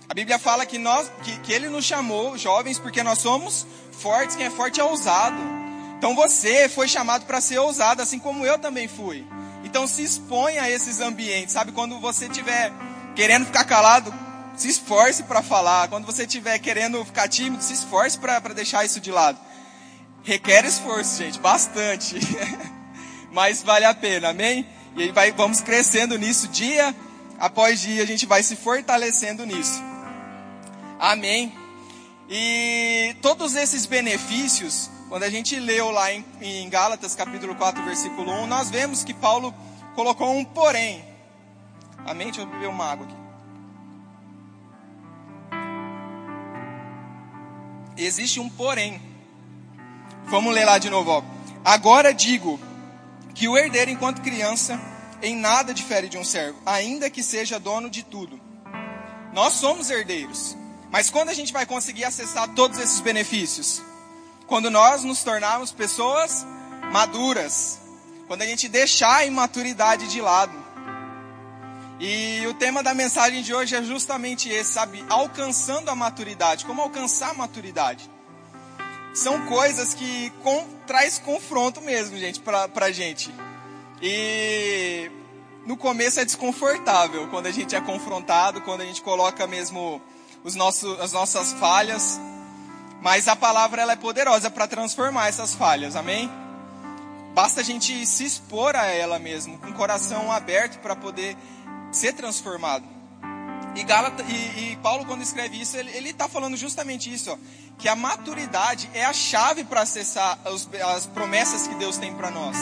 A 0.09 0.14
Bíblia 0.14 0.38
fala 0.38 0.66
que, 0.66 0.78
nós, 0.78 1.11
que, 1.23 1.38
que 1.40 1.52
Ele 1.52 1.68
nos 1.68 1.85
chamou, 1.85 2.37
jovens, 2.37 2.78
porque 2.78 3.02
nós 3.02 3.18
somos 3.18 3.66
fortes. 3.92 4.37
Quem 4.37 4.47
é 4.47 4.50
forte 4.50 4.80
é 4.80 4.85
ousado. 4.85 5.37
Então 5.97 6.14
você 6.14 6.68
foi 6.68 6.88
chamado 6.88 7.25
para 7.26 7.40
ser 7.40 7.59
ousado, 7.59 8.02
assim 8.02 8.18
como 8.18 8.44
eu 8.44 8.59
também 8.59 8.88
fui. 8.88 9.25
Então 9.64 9.87
se 9.87 10.02
expõe 10.02 10.59
a 10.59 10.68
esses 10.68 11.00
ambientes, 11.00 11.52
sabe? 11.52 11.73
Quando 11.73 11.99
você 12.00 12.26
estiver 12.26 12.73
querendo 13.14 13.47
ficar 13.47 13.64
calado, 13.64 14.12
se 14.56 14.68
esforce 14.68 15.23
para 15.23 15.42
falar. 15.42 15.88
Quando 15.88 16.04
você 16.04 16.25
estiver 16.25 16.59
querendo 16.59 17.04
ficar 17.04 17.28
tímido, 17.28 17.62
se 17.62 17.73
esforce 17.73 18.18
para 18.18 18.40
deixar 18.52 18.85
isso 18.85 19.00
de 19.00 19.11
lado. 19.11 19.38
Requer 20.25 20.64
esforço, 20.64 21.18
gente, 21.18 21.38
bastante. 21.38 22.16
Mas 23.30 23.62
vale 23.62 23.85
a 23.85 23.94
pena, 23.94 24.30
amém? 24.30 24.66
E 24.97 25.04
aí 25.04 25.12
vai, 25.12 25.32
vamos 25.32 25.61
crescendo 25.61 26.18
nisso 26.18 26.49
dia 26.49 26.94
após 27.42 27.80
dia, 27.80 28.02
a 28.02 28.06
gente 28.06 28.25
vai 28.25 28.40
se 28.42 28.54
fortalecendo 28.54 29.44
nisso. 29.44 29.82
Amém. 31.02 31.52
E 32.30 33.16
todos 33.21 33.56
esses 33.56 33.87
benefícios, 33.87 34.88
quando 35.09 35.25
a 35.25 35.30
gente 35.30 35.59
leu 35.59 35.90
lá 35.90 36.12
em, 36.12 36.25
em 36.40 36.71
Gálatas 36.71 37.16
capítulo 37.16 37.56
4, 37.56 37.82
versículo 37.82 38.30
1, 38.30 38.47
nós 38.47 38.71
vemos 38.71 39.02
que 39.02 39.12
Paulo 39.12 39.52
colocou 39.97 40.30
um 40.30 40.44
porém. 40.44 41.04
Amém? 42.06 42.28
Deixa 42.28 42.42
eu 42.42 42.47
beber 42.47 42.68
uma 42.68 42.85
água 42.85 43.09
aqui. 43.09 43.16
Existe 47.97 48.38
um 48.38 48.49
porém. 48.49 49.02
Vamos 50.26 50.54
ler 50.54 50.64
lá 50.64 50.78
de 50.78 50.88
novo. 50.88 51.11
Ó. 51.11 51.25
Agora 51.64 52.14
digo 52.14 52.61
que 53.35 53.49
o 53.49 53.59
herdeiro, 53.59 53.90
enquanto 53.90 54.23
criança, 54.23 54.80
em 55.21 55.35
nada 55.35 55.75
difere 55.75 56.09
de 56.09 56.16
um 56.16 56.23
servo, 56.25 56.61
ainda 56.64 57.11
que 57.11 57.25
seja 57.25 57.59
dono 57.59 57.90
de 57.90 58.04
tudo. 58.04 58.40
Nós 59.32 59.54
somos 59.54 59.90
herdeiros. 59.90 60.62
Mas 60.92 61.08
quando 61.08 61.30
a 61.30 61.34
gente 61.34 61.54
vai 61.54 61.64
conseguir 61.64 62.04
acessar 62.04 62.46
todos 62.50 62.78
esses 62.78 63.00
benefícios? 63.00 63.80
Quando 64.46 64.70
nós 64.70 65.02
nos 65.02 65.25
tornarmos 65.25 65.72
pessoas 65.72 66.46
maduras. 66.92 67.80
Quando 68.28 68.42
a 68.42 68.46
gente 68.46 68.68
deixar 68.68 69.16
a 69.16 69.25
imaturidade 69.25 70.06
de 70.08 70.20
lado. 70.20 70.52
E 71.99 72.46
o 72.46 72.52
tema 72.52 72.82
da 72.82 72.92
mensagem 72.92 73.42
de 73.42 73.54
hoje 73.54 73.75
é 73.75 73.82
justamente 73.82 74.50
esse, 74.50 74.72
sabe? 74.72 75.02
Alcançando 75.08 75.88
a 75.88 75.94
maturidade. 75.94 76.66
Como 76.66 76.82
alcançar 76.82 77.30
a 77.30 77.34
maturidade? 77.34 78.11
São 79.14 79.46
coisas 79.46 79.94
que 79.94 80.30
com, 80.42 80.66
traz 80.87 81.18
confronto 81.18 81.80
mesmo, 81.80 82.18
gente, 82.18 82.38
pra, 82.40 82.68
pra 82.68 82.92
gente. 82.92 83.32
E 84.02 85.11
no 85.64 85.76
começo 85.76 86.20
é 86.20 86.25
desconfortável 86.25 87.28
quando 87.28 87.46
a 87.46 87.50
gente 87.50 87.75
é 87.75 87.80
confrontado, 87.80 88.61
quando 88.61 88.82
a 88.82 88.84
gente 88.84 89.00
coloca 89.00 89.46
mesmo 89.46 90.02
os 90.44 90.54
nossos, 90.54 91.00
as 91.00 91.12
nossas 91.12 91.52
falhas, 91.52 92.20
mas 93.00 93.28
a 93.28 93.37
palavra 93.37 93.82
ela 93.82 93.92
é 93.92 93.96
poderosa 93.96 94.50
para 94.50 94.66
transformar 94.66 95.28
essas 95.28 95.54
falhas, 95.54 95.96
amém? 95.96 96.30
Basta 97.34 97.61
a 97.61 97.64
gente 97.64 98.04
se 98.06 98.25
expor 98.25 98.76
a 98.76 98.87
ela 98.87 99.18
mesmo, 99.18 99.58
com 99.58 99.68
o 99.68 99.75
coração 99.75 100.30
aberto 100.30 100.78
para 100.80 100.94
poder 100.94 101.37
ser 101.90 102.12
transformado. 102.12 102.84
E, 103.75 103.82
Galata, 103.84 104.22
e, 104.25 104.72
e, 104.72 104.76
Paulo, 104.82 105.06
quando 105.06 105.22
escreve 105.22 105.61
isso, 105.61 105.76
ele 105.76 106.11
está 106.11 106.28
falando 106.28 106.56
justamente 106.56 107.12
isso, 107.12 107.32
ó, 107.32 107.38
que 107.78 107.88
a 107.88 107.96
maturidade 107.96 108.90
é 108.92 109.04
a 109.04 109.12
chave 109.14 109.64
para 109.64 109.80
acessar 109.80 110.38
os, 110.52 110.68
as 110.94 111.06
promessas 111.06 111.66
que 111.66 111.75
Deus 111.76 111.96
tem 111.96 112.14
para 112.14 112.30
nós. 112.30 112.56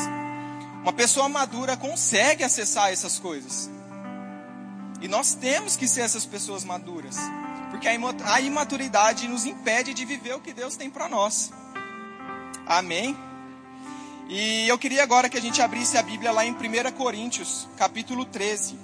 Uma 0.83 0.93
pessoa 0.93 1.29
madura 1.29 1.77
consegue 1.77 2.45
acessar 2.45 2.93
essas 2.93 3.19
coisas. 3.19 3.69
E 5.01 5.09
nós 5.09 5.35
temos 5.35 5.77
que 5.77 5.89
ser 5.89 6.03
essas 6.03 6.25
pessoas 6.25 6.63
maduras. 6.63 7.17
Porque 7.71 7.89
a 7.89 8.41
imaturidade 8.41 9.29
nos 9.29 9.47
impede 9.47 9.95
de 9.95 10.05
viver 10.05 10.35
o 10.35 10.41
que 10.41 10.53
Deus 10.53 10.77
tem 10.77 10.91
para 10.91 11.09
nós. 11.09 11.53
Amém? 12.67 13.17
E 14.29 14.69
eu 14.69 14.79
queria 14.79 15.03
agora 15.03 15.29
que 15.29 15.37
a 15.37 15.41
gente 15.41 15.61
abrisse 15.61 15.99
a 15.99 16.03
Bíblia 16.03 16.31
lá 16.31 16.45
em 16.45 16.53
1 16.53 16.57
Coríntios, 16.97 17.69
capítulo 17.77 18.25
13. 18.25 18.79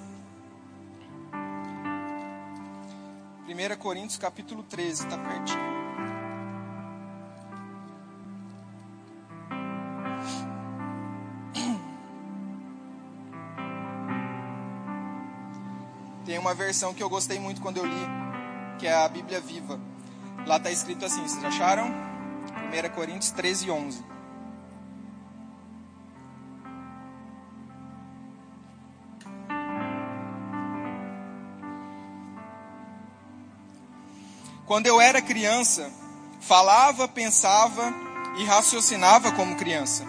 1 3.49 3.77
Coríntios, 3.79 4.19
capítulo 4.19 4.65
13, 4.65 5.05
está 5.05 5.17
pertinho. 5.17 5.77
Tem 16.25 16.39
uma 16.39 16.55
versão 16.55 16.93
que 16.93 17.01
eu 17.01 17.09
gostei 17.09 17.39
muito 17.39 17.61
quando 17.61 17.77
eu 17.77 17.87
li, 17.87 18.26
que 18.79 18.87
é 18.87 18.95
a 18.95 19.09
Bíblia 19.09 19.41
Viva. 19.41 19.81
Lá 20.47 20.57
está 20.59 20.71
escrito 20.71 21.05
assim, 21.05 21.23
vocês 21.23 21.45
acharam? 21.45 21.87
1 21.87 22.95
Coríntios 22.95 23.31
13, 23.31 23.71
11. 23.71 24.05
Quando 34.67 34.87
eu 34.87 35.01
era 35.01 35.23
criança, 35.23 35.91
falava, 36.41 37.07
pensava 37.07 37.95
e 38.37 38.45
raciocinava 38.45 39.33
como 39.33 39.57
criança. 39.57 40.05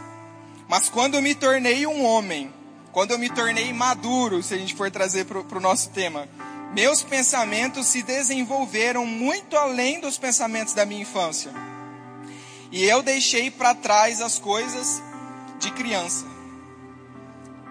Mas 0.67 0.89
quando 0.89 1.15
eu 1.15 1.21
me 1.21 1.35
tornei 1.35 1.85
um 1.85 2.03
homem, 2.03 2.51
quando 2.91 3.11
eu 3.11 3.19
me 3.19 3.29
tornei 3.29 3.71
maduro, 3.71 4.41
se 4.41 4.55
a 4.55 4.57
gente 4.57 4.73
for 4.73 4.89
trazer 4.89 5.25
para 5.25 5.57
o 5.57 5.61
nosso 5.61 5.91
tema, 5.91 6.27
meus 6.73 7.03
pensamentos 7.03 7.87
se 7.87 8.03
desenvolveram 8.03 9.05
muito 9.05 9.57
além 9.57 9.99
dos 9.99 10.17
pensamentos 10.17 10.73
da 10.73 10.85
minha 10.85 11.01
infância. 11.01 11.51
E 12.71 12.83
eu 12.83 13.01
deixei 13.01 13.49
para 13.49 13.73
trás 13.73 14.21
as 14.21 14.37
coisas 14.37 15.01
de 15.59 15.71
criança. 15.71 16.25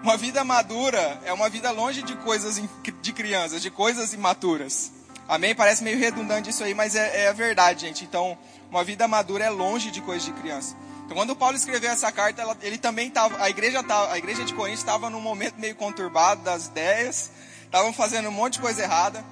Uma 0.01 0.17
vida 0.17 0.43
madura 0.43 1.21
é 1.25 1.33
uma 1.33 1.49
vida 1.49 1.71
longe 1.71 2.01
de 2.01 2.15
coisas 2.15 2.61
de 3.01 3.13
crianças, 3.13 3.61
de 3.61 3.69
coisas 3.69 4.13
imaturas. 4.13 4.91
Amém? 5.27 5.53
Parece 5.53 5.83
meio 5.83 5.99
redundante 5.99 6.49
isso 6.49 6.63
aí, 6.63 6.73
mas 6.73 6.95
é, 6.95 7.23
é 7.23 7.27
a 7.27 7.33
verdade, 7.33 7.81
gente. 7.81 8.05
Então, 8.05 8.37
uma 8.69 8.83
vida 8.83 9.07
madura 9.07 9.43
é 9.43 9.49
longe 9.49 9.91
de 9.91 10.01
coisas 10.01 10.23
de 10.23 10.31
criança. 10.31 10.75
Então, 11.05 11.15
quando 11.15 11.35
Paulo 11.35 11.55
escreveu 11.55 11.91
essa 11.91 12.11
carta, 12.11 12.41
ela, 12.41 12.57
ele 12.61 12.77
também 12.77 13.07
estava, 13.07 13.41
a 13.41 13.49
igreja 13.49 13.83
tava, 13.83 14.11
a 14.11 14.17
igreja 14.17 14.43
de 14.43 14.53
Corinto 14.53 14.79
estava 14.79 15.09
num 15.09 15.21
momento 15.21 15.55
meio 15.57 15.75
conturbado 15.75 16.41
das 16.43 16.67
ideias, 16.67 17.31
estavam 17.67 17.93
fazendo 17.93 18.27
um 18.27 18.31
monte 18.31 18.53
de 18.53 18.59
coisa 18.59 18.81
errada. 18.81 19.23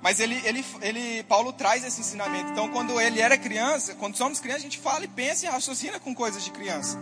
Mas 0.00 0.18
ele, 0.18 0.40
ele, 0.44 0.64
ele, 0.80 1.22
Paulo 1.24 1.52
traz 1.52 1.84
esse 1.84 2.00
ensinamento. 2.00 2.52
Então, 2.52 2.70
quando 2.70 2.98
ele 2.98 3.20
era 3.20 3.36
criança, 3.36 3.94
quando 3.96 4.16
somos 4.16 4.40
crianças, 4.40 4.62
a 4.62 4.64
gente 4.64 4.78
fala 4.78 5.04
e 5.04 5.08
pensa 5.08 5.44
e 5.44 5.48
raciocina 5.48 6.00
com 6.00 6.14
coisas 6.14 6.42
de 6.42 6.50
criança. 6.50 6.98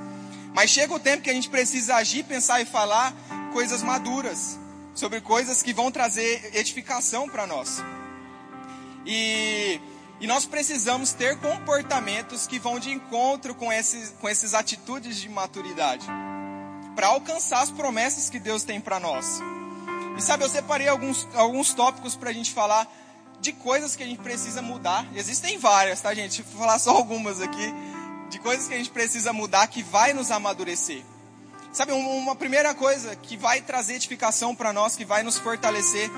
Mas 0.52 0.70
chega 0.70 0.92
o 0.92 0.99
tempo 0.99 1.23
que 1.23 1.30
a 1.30 1.35
gente 1.35 1.49
precisa 1.49 1.94
agir, 1.94 2.25
pensar 2.25 2.61
e 2.61 2.64
falar 2.64 3.14
coisas 3.52 3.82
maduras. 3.82 4.58
sobre 4.99 5.20
coisas 5.20 5.62
que 5.62 5.73
vão 5.73 5.92
trazer 5.92 6.50
edificação 6.56 7.28
para 7.28 7.47
nós. 7.47 7.80
E, 9.06 9.80
e 10.20 10.26
nós 10.26 10.44
precisamos 10.44 11.12
ter 11.12 11.38
comportamentos 11.38 12.49
que 12.49 12.58
vão 12.58 12.80
de 12.80 12.90
encontro 12.90 13.54
com 13.54 13.73
esses, 13.73 14.11
com 14.20 14.28
essas 14.28 14.54
atitudes 14.54 15.18
de 15.18 15.28
maturidade, 15.28 16.04
para 16.97 17.06
alcançar 17.06 17.62
as 17.62 17.70
promessas 17.70 18.28
que 18.28 18.40
Deus 18.40 18.64
tem 18.64 18.80
para 18.80 18.99
nós. 18.99 19.40
E 20.18 20.22
sabe, 20.22 20.42
eu 20.42 20.48
separei 20.48 20.88
alguns, 20.88 21.28
alguns 21.34 21.72
tópicos 21.72 22.16
para 22.16 22.30
a 22.30 22.32
gente 22.32 22.52
falar 22.52 22.87
de 23.40 23.52
coisas 23.52 23.94
que 23.94 24.02
a 24.02 24.06
gente 24.06 24.20
precisa 24.20 24.60
mudar. 24.60 25.06
Existem 25.14 25.56
várias, 25.58 26.00
tá, 26.00 26.12
gente? 26.12 26.42
Vou 26.42 26.60
falar 26.60 26.80
só 26.80 26.90
algumas 26.90 27.40
aqui 27.40 27.72
de 28.28 28.40
coisas 28.40 28.66
que 28.66 28.75
a 28.75 28.76
gente 28.76 28.90
precisa 28.90 29.32
mudar 29.32 29.68
que 29.68 29.80
vai 29.80 30.12
nos 30.12 30.32
amadurecer. 30.32 31.04
Sabe, 31.72 31.92
uma 31.92 32.34
primeira 32.34 32.75
coisa 32.75 33.14
que 33.14 33.37
vai 33.37 33.60
trazer 33.60 33.94
edificação 33.94 34.56
para 34.56 34.72
nós, 34.72 34.96
que 34.96 35.04
vai 35.04 35.22
nos 35.22 35.38
fortalecer, 35.38 36.10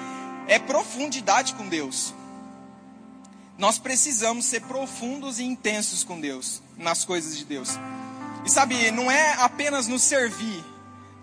é 0.48 0.58
profundidade 0.58 1.52
com 1.52 1.68
Deus. 1.68 2.14
Nós 3.58 3.78
precisamos 3.78 4.46
ser 4.46 4.62
profundos 4.62 5.38
e 5.38 5.44
intensos 5.44 6.02
com 6.02 6.18
Deus, 6.18 6.62
nas 6.78 7.04
coisas 7.04 7.36
de 7.36 7.44
Deus. 7.44 7.78
E 8.46 8.50
sabe, 8.50 8.90
não 8.92 9.10
é 9.10 9.34
apenas 9.34 9.86
nos 9.86 10.02
servir 10.02 10.64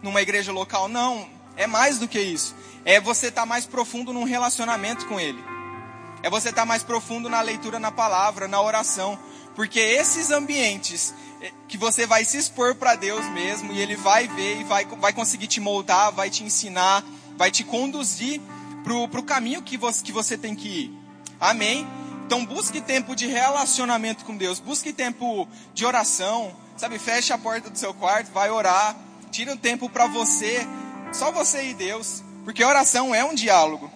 numa 0.04 0.22
igreja 0.22 0.52
local, 0.52 0.88
não. 0.88 1.37
É 1.58 1.68
mais 1.68 1.98
do 1.98 2.08
que 2.08 2.20
isso. 2.20 2.56
É 2.86 3.02
você 3.02 3.28
estar 3.28 3.42
tá 3.42 3.46
mais 3.46 3.66
profundo 3.66 4.14
num 4.14 4.24
relacionamento 4.24 5.06
com 5.08 5.20
Ele. 5.20 5.44
É 6.24 6.30
você 6.30 6.50
estar 6.50 6.62
tá 6.62 6.66
mais 6.66 6.84
profundo 6.84 7.28
na 7.28 7.42
leitura 7.42 7.80
na 7.80 7.92
palavra, 7.92 8.48
na 8.48 8.62
oração. 8.62 9.20
Porque 9.56 9.80
esses 9.80 10.30
ambientes 10.30 11.14
eh, 11.42 11.52
que 11.68 11.78
você 11.78 12.06
vai 12.06 12.24
se 12.24 12.38
expor 12.38 12.76
para 12.76 12.96
Deus 12.96 13.26
mesmo 13.32 13.74
e 13.74 13.80
Ele 13.80 13.96
vai 13.96 14.28
ver 14.28 14.62
e 14.62 14.64
vai, 14.64 14.86
vai 14.86 15.12
conseguir 15.12 15.48
te 15.48 15.60
moldar, 15.60 16.12
vai 16.12 16.30
te 16.30 16.44
ensinar, 16.44 17.04
vai 17.36 17.50
te 17.50 17.64
conduzir 17.64 18.40
para 18.84 19.20
o 19.20 19.24
caminho 19.24 19.62
que 19.62 19.76
você, 19.76 20.04
que 20.04 20.12
você 20.12 20.38
tem 20.38 20.56
que 20.56 20.68
ir. 20.68 20.98
Amém? 21.40 21.88
Então 22.26 22.46
busque 22.46 22.82
tempo 22.82 23.16
de 23.16 23.26
relacionamento 23.26 24.26
com 24.26 24.36
Deus, 24.36 24.60
busque 24.60 24.92
tempo 24.92 25.48
de 25.74 25.86
oração, 25.86 26.54
sabe? 26.76 27.00
Feche 27.00 27.32
a 27.32 27.38
porta 27.38 27.70
do 27.70 27.78
seu 27.78 27.94
quarto, 27.94 28.32
vai 28.32 28.50
orar, 28.50 28.96
tira 29.32 29.54
um 29.54 29.58
tempo 29.58 29.90
para 29.90 30.08
você, 30.08 30.68
só 31.12 31.32
você 31.32 31.70
e 31.70 31.74
Deus, 31.74 32.24
porque 32.44 32.64
oração 32.64 33.14
é 33.14 33.24
um 33.24 33.34
diálogo. 33.34 33.92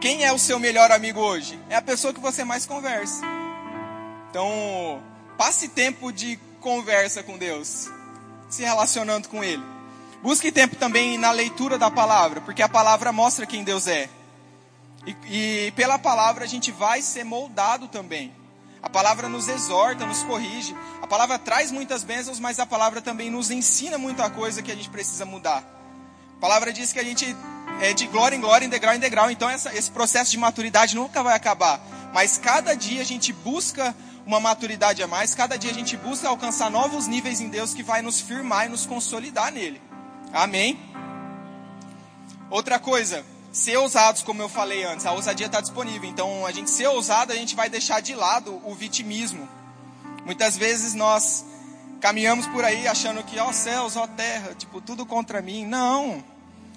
Quem 0.00 0.24
é 0.24 0.32
o 0.32 0.38
seu 0.38 0.58
melhor 0.58 0.92
amigo 0.92 1.20
hoje? 1.20 1.58
É 1.68 1.76
a 1.76 1.82
pessoa 1.82 2.12
que 2.12 2.20
você 2.20 2.44
mais 2.44 2.66
conversa. 2.66 3.22
Então, 4.30 5.02
passe 5.38 5.68
tempo 5.68 6.12
de 6.12 6.38
conversa 6.60 7.22
com 7.22 7.38
Deus, 7.38 7.88
se 8.50 8.62
relacionando 8.62 9.28
com 9.28 9.42
Ele. 9.42 9.62
Busque 10.22 10.50
tempo 10.52 10.76
também 10.76 11.16
na 11.16 11.30
leitura 11.30 11.78
da 11.78 11.90
palavra, 11.90 12.40
porque 12.40 12.62
a 12.62 12.68
palavra 12.68 13.12
mostra 13.12 13.46
quem 13.46 13.64
Deus 13.64 13.86
é. 13.86 14.08
E, 15.06 15.66
e 15.66 15.70
pela 15.72 15.98
palavra 15.98 16.44
a 16.44 16.48
gente 16.48 16.72
vai 16.72 17.00
ser 17.00 17.24
moldado 17.24 17.88
também. 17.88 18.34
A 18.86 18.88
palavra 18.88 19.28
nos 19.28 19.48
exorta, 19.48 20.06
nos 20.06 20.22
corrige. 20.22 20.72
A 21.02 21.08
palavra 21.08 21.40
traz 21.40 21.72
muitas 21.72 22.04
bênçãos, 22.04 22.38
mas 22.38 22.60
a 22.60 22.64
palavra 22.64 23.02
também 23.02 23.28
nos 23.28 23.50
ensina 23.50 23.98
muita 23.98 24.30
coisa 24.30 24.62
que 24.62 24.70
a 24.70 24.76
gente 24.76 24.88
precisa 24.88 25.24
mudar. 25.24 25.64
A 26.36 26.40
palavra 26.40 26.72
diz 26.72 26.92
que 26.92 27.00
a 27.00 27.02
gente 27.02 27.36
é 27.80 27.92
de 27.92 28.06
glória 28.06 28.36
em 28.36 28.40
glória, 28.40 28.64
em 28.64 28.68
degrau 28.68 28.94
em 28.94 29.00
degrau. 29.00 29.28
Então 29.28 29.50
essa, 29.50 29.76
esse 29.76 29.90
processo 29.90 30.30
de 30.30 30.38
maturidade 30.38 30.94
nunca 30.94 31.20
vai 31.20 31.34
acabar. 31.34 31.80
Mas 32.14 32.38
cada 32.38 32.76
dia 32.76 33.02
a 33.02 33.04
gente 33.04 33.32
busca 33.32 33.92
uma 34.24 34.38
maturidade 34.38 35.02
a 35.02 35.08
mais, 35.08 35.34
cada 35.34 35.58
dia 35.58 35.72
a 35.72 35.74
gente 35.74 35.96
busca 35.96 36.28
alcançar 36.28 36.70
novos 36.70 37.08
níveis 37.08 37.40
em 37.40 37.48
Deus 37.48 37.74
que 37.74 37.82
vai 37.82 38.02
nos 38.02 38.20
firmar 38.20 38.66
e 38.66 38.68
nos 38.68 38.86
consolidar 38.86 39.50
nele. 39.50 39.82
Amém? 40.32 40.78
Outra 42.48 42.78
coisa, 42.78 43.24
ser 43.56 43.78
ousados, 43.78 44.22
como 44.22 44.42
eu 44.42 44.50
falei 44.50 44.84
antes, 44.84 45.06
a 45.06 45.12
ousadia 45.12 45.46
está 45.46 45.62
disponível. 45.62 46.08
Então, 46.08 46.44
a 46.44 46.52
gente 46.52 46.70
ser 46.70 46.88
ousado, 46.88 47.32
a 47.32 47.36
gente 47.36 47.56
vai 47.56 47.70
deixar 47.70 48.00
de 48.00 48.14
lado 48.14 48.60
o 48.64 48.74
vitimismo. 48.74 49.48
Muitas 50.26 50.58
vezes 50.58 50.92
nós 50.92 51.42
caminhamos 51.98 52.46
por 52.48 52.62
aí 52.62 52.86
achando 52.86 53.22
que, 53.22 53.38
ó 53.38 53.50
céus, 53.52 53.96
ó 53.96 54.06
terra, 54.06 54.54
tipo, 54.54 54.80
tudo 54.82 55.06
contra 55.06 55.40
mim. 55.40 55.64
Não. 55.64 56.22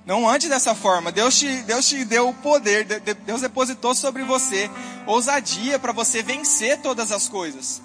Não 0.05 0.27
ande 0.27 0.47
dessa 0.47 0.73
forma. 0.73 1.11
Deus 1.11 1.37
te, 1.37 1.63
Deus 1.63 1.85
te 1.85 2.05
deu 2.05 2.29
o 2.29 2.33
poder, 2.33 2.85
Deus 2.85 3.41
depositou 3.41 3.93
sobre 3.93 4.23
você 4.23 4.71
ousadia 5.05 5.77
para 5.77 5.91
você 5.91 6.23
vencer 6.23 6.79
todas 6.79 7.11
as 7.11 7.27
coisas. 7.27 7.81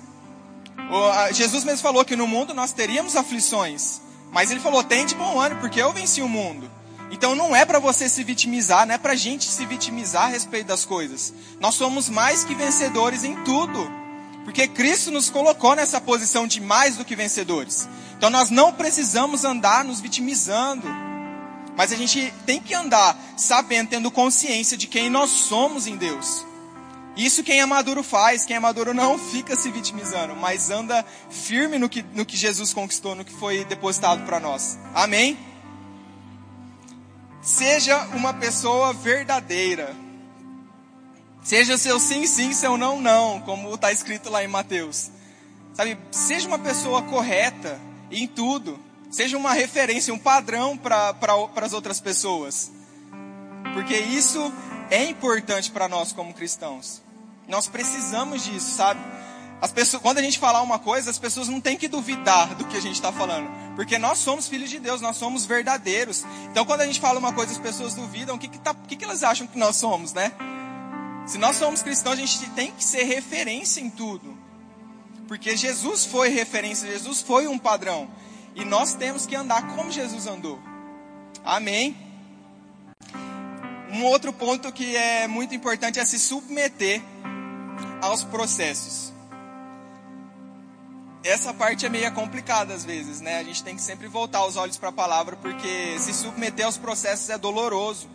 Jesus 1.33 1.65
mesmo 1.65 1.83
falou 1.83 2.05
que 2.05 2.15
no 2.15 2.29
mundo 2.29 2.55
nós 2.55 2.73
teríamos 2.73 3.17
aflições, 3.17 4.01
mas 4.31 4.51
ele 4.51 4.61
falou: 4.61 4.85
tem 4.85 5.05
de 5.05 5.15
bom 5.15 5.41
ânimo, 5.41 5.61
porque 5.61 5.83
eu 5.83 5.93
venci 5.93 6.23
o 6.23 6.29
mundo. 6.29 6.71
Então 7.15 7.37
não 7.37 7.55
é 7.55 7.65
para 7.65 7.79
você 7.79 8.09
se 8.09 8.25
vitimizar, 8.25 8.85
não 8.85 8.97
é 8.97 8.99
para 8.99 9.13
a 9.13 9.17
gente 9.17 9.45
se 9.45 9.65
vitimizar 9.65 10.25
a 10.25 10.27
respeito 10.27 10.67
das 10.67 10.85
coisas. 10.85 11.33
Nós 11.61 11.77
somos 11.77 12.09
mais 12.09 12.43
que 12.43 12.57
vencedores 12.57 13.23
em 13.23 13.37
tudo, 13.45 13.89
porque 14.45 14.67
Cristo 14.67 15.13
nos 15.13 15.31
colocou 15.31 15.77
nessa 15.77 16.01
posição 16.01 16.45
de 16.45 16.61
mais 16.61 16.97
do 16.97 17.05
que 17.05 17.15
vencedores. 17.15 17.89
Então 18.19 18.31
nós 18.31 18.51
não 18.51 18.73
precisamos 18.73 19.45
andar 19.45 19.85
nos 19.85 20.01
vitimizando. 20.01 20.89
Mas 21.77 21.93
a 21.93 21.97
gente 21.97 22.35
tem 22.45 22.61
que 22.61 22.75
andar 22.75 23.17
sabendo, 23.37 23.91
tendo 23.91 24.11
consciência 24.11 24.77
de 24.77 24.89
quem 24.89 25.09
nós 25.09 25.31
somos 25.31 25.87
em 25.87 25.97
Deus. 25.97 26.45
Isso 27.17 27.45
quem 27.45 27.61
é 27.61 27.67
maduro 27.67 28.03
faz, 28.03 28.45
quem 28.45 28.57
é 28.57 28.61
maduro 28.61 28.93
não 28.93 29.17
fica 29.31 29.55
se 29.55 29.71
vitimizando, 29.71 30.35
mas 30.35 30.69
anda 30.69 31.07
firme 31.31 31.79
no 31.79 31.89
que, 31.89 32.05
no 32.13 32.27
que 32.27 32.37
Jesus 32.37 32.75
conquistou, 32.75 33.15
no 33.15 33.25
que 33.25 33.33
foi 33.33 33.65
depositado 33.65 34.27
para 34.27 34.41
nós. 34.41 34.77
Amém? 34.93 35.54
Seja 37.45 37.99
uma 38.15 38.35
pessoa 38.35 38.93
verdadeira. 38.93 39.95
Seja 41.43 41.79
seu 41.79 42.01
sim, 42.01 42.27
sim, 42.27 42.53
seu 42.53 42.77
não, 42.77 43.01
não, 43.01 43.41
como 43.43 43.75
está 43.75 43.93
escrito 43.93 44.31
lá 44.31 44.43
em 44.43 44.49
Mateus. 44.49 45.11
Sabe, 45.75 45.97
seja 46.11 46.49
uma 46.49 46.59
pessoa 46.59 47.03
correta 47.03 47.79
em 48.11 48.27
tudo 48.27 48.83
seja 49.15 49.39
uma 49.39 49.53
referência, 49.53 50.13
um 50.13 50.19
padrão 50.19 50.77
para 50.77 51.15
as 51.57 51.73
outras 51.73 52.01
pessoas. 52.01 52.71
Porque 53.73 53.97
isso 53.97 54.53
é 54.91 55.05
importante 55.05 55.71
para 55.71 55.89
nós 55.89 56.13
como 56.13 56.35
cristãos. 56.35 57.01
Nós 57.47 57.69
precisamos 57.69 58.45
disso, 58.45 58.77
sabe? 58.77 59.01
As 59.61 59.73
pessoas, 59.73 60.03
quando 60.03 60.19
a 60.19 60.23
gente 60.23 60.39
falar 60.39 60.63
uma 60.63 60.79
coisa, 60.79 61.11
as 61.11 61.19
pessoas 61.19 61.49
não 61.49 61.61
têm 61.61 61.77
que 61.77 61.89
duvidar 61.89 62.55
do 62.55 62.67
que 62.67 62.77
a 62.77 62.81
gente 62.81 62.97
está 62.97 63.13
falando. 63.13 63.49
Porque 63.75 63.99
nós 63.99 64.19
somos 64.19 64.47
filhos 64.47 64.71
de 64.71 64.79
Deus, 64.79 65.01
nós 65.01 65.17
somos 65.17 65.47
verdadeiros. 65.47 66.25
Então 66.51 66.65
quando 66.65 66.83
a 66.83 66.87
gente 66.87 67.01
fala 67.01 67.19
uma 67.19 67.33
coisa, 67.33 67.53
as 67.53 67.59
pessoas 67.59 67.95
duvidam, 67.95 68.37
o 68.37 68.39
que, 68.39 68.49
que, 68.49 68.59
tá, 68.59 68.75
que, 68.75 68.97
que 68.97 69.05
elas 69.05 69.23
acham 69.23 69.47
que 69.47 69.59
nós 69.59 69.77
somos, 69.77 70.13
né? 70.13 70.33
Se 71.27 71.39
nós 71.39 71.57
somos 71.57 71.83
cristãos, 71.83 72.19
a 72.19 72.21
gente 72.21 72.51
tem 72.51 72.71
que 72.73 72.85
ser 72.85 73.05
referência 73.05 73.81
em 73.81 73.89
tudo. 73.89 74.37
Porque 75.27 75.57
Jesus 75.57 76.05
foi 76.05 76.29
referência, 76.29 76.87
Jesus 76.91 77.23
foi 77.23 77.47
um 77.47 77.59
padrão. 77.59 78.09
E 78.55 78.65
nós 78.65 78.95
temos 78.95 79.25
que 79.25 79.35
andar 79.35 79.75
como 79.75 79.91
Jesus 79.91 80.27
andou. 80.27 80.61
Amém? 81.45 81.97
Um 83.91 84.05
outro 84.05 84.33
ponto 84.33 84.71
que 84.71 84.95
é 84.97 85.27
muito 85.27 85.55
importante 85.55 85.99
é 85.99 86.05
se 86.05 86.19
submeter 86.19 87.03
aos 88.03 88.23
processos. 88.23 89.14
Essa 91.25 91.55
parte 91.55 91.87
é 91.87 91.89
meio 91.89 92.13
complicada 92.13 92.75
às 92.75 92.85
vezes, 92.85 93.23
né? 93.23 93.39
A 93.39 93.43
gente 93.43 93.65
tem 93.65 93.75
que 93.75 93.81
sempre 93.81 94.07
voltar 94.07 94.45
os 94.45 94.57
olhos 94.57 94.77
para 94.77 94.91
a 94.91 94.93
palavra, 94.93 95.37
porque 95.37 95.99
se 95.99 96.13
submeter 96.13 96.67
aos 96.67 96.77
processos 96.77 97.31
é 97.31 97.39
doloroso. 97.39 98.11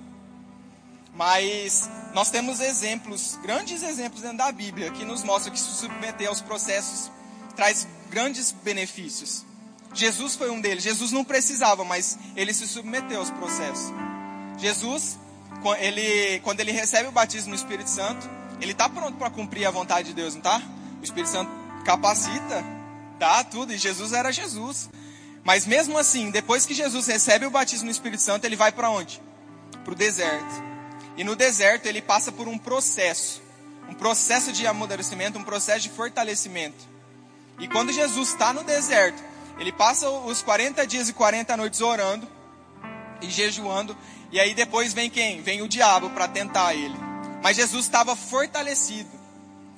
Mas 1.16 1.90
nós 2.14 2.30
temos 2.30 2.60
exemplos, 2.60 3.38
grandes 3.42 3.82
exemplos 3.82 4.22
dentro 4.22 4.38
da 4.38 4.52
Bíblia, 4.52 4.92
que 4.92 5.04
nos 5.04 5.24
mostram 5.24 5.52
que 5.52 5.60
se 5.60 5.72
submeter 5.72 6.30
aos 6.30 6.40
processos 6.40 7.12
traz 7.56 7.88
grandes 8.12 8.52
benefícios. 8.52 9.44
Jesus 9.92 10.36
foi 10.36 10.52
um 10.52 10.62
deles. 10.62 10.84
Jesus 10.84 11.12
não 11.12 11.24
precisava, 11.24 11.84
mas 11.84 12.18
ele 12.36 12.54
se 12.54 12.68
submeteu 12.68 13.20
aos 13.20 13.32
processos. 13.32 13.92
Jesus, 14.60 15.18
ele, 15.80 16.40
quando 16.42 16.60
ele 16.60 16.72
recebe 16.72 17.10
o 17.10 17.12
batismo 17.12 17.50
no 17.50 17.56
Espírito 17.56 17.90
Santo, 17.90 18.30
ele 18.62 18.74
está 18.74 18.88
pronto 18.88 19.18
para 19.18 19.32
cumprir 19.32 19.66
a 19.66 19.72
vontade 19.72 20.10
de 20.10 20.14
Deus, 20.14 20.36
não 20.36 20.42
está? 20.42 20.62
O 21.02 21.04
Espírito 21.04 21.32
Santo 21.32 21.52
capacita, 21.84 22.64
dá 23.20 23.44
tudo, 23.44 23.74
e 23.74 23.78
Jesus 23.78 24.14
era 24.14 24.32
Jesus. 24.32 24.90
Mas 25.44 25.68
mesmo 25.68 25.98
assim, 25.98 26.32
depois 26.32 26.66
que 26.66 26.74
Jesus 26.74 27.06
recebe 27.06 27.46
o 27.46 27.52
batismo 27.52 27.86
no 27.86 27.92
Espírito 27.92 28.22
Santo, 28.22 28.46
ele 28.46 28.56
vai 28.56 28.72
para 28.72 28.90
onde? 28.90 29.22
Para 29.84 29.94
o 29.94 29.96
deserto. 29.96 30.64
E 31.18 31.24
no 31.24 31.36
deserto 31.36 31.86
ele 31.86 32.02
passa 32.02 32.32
por 32.32 32.48
um 32.48 32.58
processo, 32.58 33.42
um 33.90 33.94
processo 33.94 34.52
de 34.52 34.66
amadurecimento, 34.66 35.38
um 35.38 35.44
processo 35.44 35.82
de 35.82 35.90
fortalecimento. 35.90 36.88
E 37.60 37.68
quando 37.68 37.92
Jesus 37.92 38.30
está 38.30 38.54
no 38.54 38.64
deserto, 38.64 39.22
ele 39.60 39.72
passa 39.72 40.10
os 40.10 40.42
40 40.42 40.88
dias 40.88 41.10
e 41.10 41.14
40 41.14 41.58
noites 41.58 41.82
orando 41.82 42.28
e 43.22 43.30
jejuando. 43.30 43.98
E 44.32 44.40
aí 44.40 44.54
depois 44.54 44.94
vem 44.94 45.10
quem? 45.10 45.42
Vem 45.42 45.62
o 45.62 45.68
diabo 45.68 46.10
para 46.12 46.28
tentar 46.28 46.74
ele. 46.74 46.96
Mas 47.44 47.58
Jesus 47.58 47.86
estava 47.86 48.16
fortalecido 48.16 49.10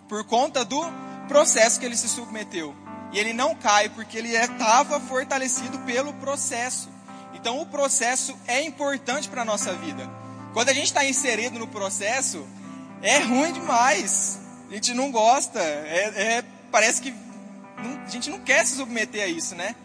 por 0.08 0.24
conta 0.26 0.66
do 0.66 0.82
processo 1.28 1.80
que 1.80 1.86
ele 1.86 1.96
se 1.96 2.10
submeteu. 2.10 2.76
E 3.12 3.20
ele 3.20 3.34
não 3.34 3.56
cai 3.56 3.90
porque 3.90 4.18
ele 4.18 4.36
estava 4.36 5.00
fortalecido 5.00 5.80
pelo 5.80 6.14
processo. 6.14 6.90
Então 7.34 7.60
o 7.62 7.66
processo 7.66 8.38
é 8.48 8.64
importante 8.64 9.28
para 9.28 9.42
a 9.42 9.46
nossa 9.46 9.74
vida. 9.74 10.10
Quando 10.54 10.70
a 10.70 10.74
gente 10.74 10.86
está 10.86 11.04
inserido 11.06 11.60
no 11.60 11.68
processo, 11.68 12.46
é 13.02 13.20
ruim 13.20 13.54
demais. 13.54 14.40
A 14.70 14.74
gente 14.74 14.94
não 14.94 15.12
gosta. 15.12 15.60
É, 15.60 16.14
é 16.16 16.44
parece 16.72 17.02
que 17.02 17.12
não, 17.12 18.04
a 18.06 18.10
gente 18.10 18.30
não 18.30 18.40
quer 18.40 18.66
se 18.66 18.76
submeter 18.76 19.24
a 19.24 19.28
isso, 19.28 19.56
né? 19.56 19.76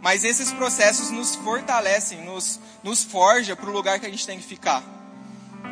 Mas 0.00 0.24
esses 0.24 0.52
processos 0.52 1.10
nos 1.10 1.34
fortalecem, 1.34 2.24
nos, 2.24 2.58
nos 2.82 3.04
forja 3.04 3.54
para 3.54 3.68
o 3.68 3.72
lugar 3.72 4.00
que 4.00 4.06
a 4.06 4.10
gente 4.10 4.26
tem 4.26 4.38
que 4.38 4.44
ficar. 4.44 4.82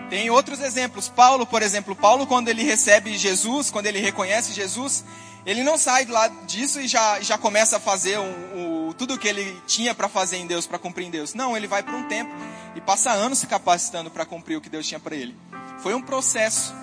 Tem 0.08 0.30
outros 0.30 0.60
exemplos. 0.60 1.08
Paulo, 1.08 1.46
por 1.46 1.62
exemplo, 1.62 1.96
Paulo 1.96 2.26
quando 2.26 2.48
ele 2.48 2.62
recebe 2.62 3.16
Jesus, 3.16 3.70
quando 3.70 3.86
ele 3.86 3.98
reconhece 3.98 4.52
Jesus, 4.52 5.04
ele 5.46 5.62
não 5.62 5.78
sai 5.78 6.04
do 6.04 6.12
lado 6.12 6.46
disso 6.46 6.80
e 6.80 6.86
já, 6.86 7.20
já 7.20 7.38
começa 7.38 7.76
a 7.76 7.80
fazer 7.80 8.18
o, 8.18 8.88
o 8.88 8.94
tudo 8.94 9.14
o 9.14 9.18
que 9.18 9.28
ele 9.28 9.60
tinha 9.66 9.94
para 9.94 10.08
fazer 10.08 10.36
em 10.36 10.46
Deus, 10.46 10.66
para 10.66 10.78
cumprir 10.78 11.06
em 11.06 11.10
Deus. 11.10 11.32
Não, 11.32 11.56
ele 11.56 11.66
vai 11.66 11.82
por 11.82 11.94
um 11.94 12.06
tempo 12.08 12.30
e 12.74 12.80
passa 12.80 13.10
anos 13.10 13.38
se 13.38 13.46
capacitando 13.46 14.10
para 14.10 14.26
cumprir 14.26 14.56
o 14.56 14.60
que 14.60 14.68
Deus 14.68 14.86
tinha 14.86 15.00
para 15.00 15.16
ele. 15.16 15.34
Foi 15.82 15.94
um 15.94 16.02
processo. 16.02 16.74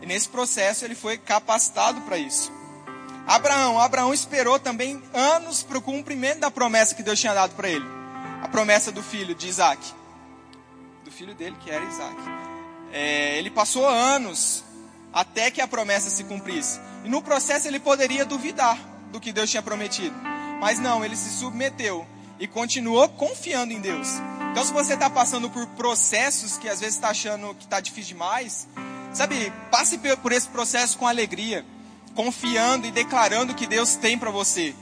E 0.00 0.06
nesse 0.06 0.28
processo 0.28 0.84
ele 0.84 0.94
foi 0.94 1.18
capacitado 1.18 2.00
para 2.02 2.16
isso. 2.16 2.50
Abraão, 3.26 3.78
Abraão 3.78 4.14
esperou 4.14 4.58
também 4.58 5.02
anos 5.12 5.62
para 5.62 5.76
o 5.76 5.82
cumprimento 5.82 6.40
da 6.40 6.50
promessa 6.50 6.94
que 6.94 7.02
Deus 7.02 7.20
tinha 7.20 7.34
dado 7.34 7.54
para 7.54 7.68
ele. 7.68 7.84
A 8.42 8.48
promessa 8.48 8.90
do 8.90 9.02
filho 9.02 9.34
de 9.34 9.46
Isaac. 9.46 9.82
Do 11.04 11.10
filho 11.10 11.34
dele, 11.34 11.54
que 11.60 11.70
era 11.70 11.84
Isaac. 11.84 12.16
É, 12.90 13.36
ele 13.36 13.50
passou 13.50 13.86
anos 13.86 14.64
até 15.18 15.50
que 15.50 15.60
a 15.60 15.66
promessa 15.66 16.08
se 16.08 16.22
cumprisse. 16.22 16.78
E 17.04 17.08
no 17.08 17.20
processo 17.20 17.66
ele 17.66 17.80
poderia 17.80 18.24
duvidar 18.24 18.78
do 19.10 19.18
que 19.18 19.32
Deus 19.32 19.50
tinha 19.50 19.60
prometido. 19.60 20.14
Mas 20.60 20.78
não, 20.78 21.04
ele 21.04 21.16
se 21.16 21.28
submeteu 21.30 22.06
e 22.38 22.46
continuou 22.46 23.08
confiando 23.08 23.72
em 23.72 23.80
Deus. 23.80 24.06
Então, 24.52 24.64
se 24.64 24.72
você 24.72 24.94
está 24.94 25.10
passando 25.10 25.50
por 25.50 25.66
processos 25.70 26.56
que 26.56 26.68
às 26.68 26.78
vezes 26.78 26.94
está 26.94 27.08
achando 27.08 27.52
que 27.56 27.64
está 27.64 27.80
difícil 27.80 28.14
demais, 28.14 28.68
sabe, 29.12 29.52
passe 29.72 29.98
por 30.22 30.30
esse 30.30 30.46
processo 30.46 30.96
com 30.96 31.04
alegria, 31.04 31.66
confiando 32.14 32.86
e 32.86 32.92
declarando 32.92 33.56
que 33.56 33.66
Deus 33.66 33.96
tem 33.96 34.16
para 34.16 34.30
você. 34.30 34.72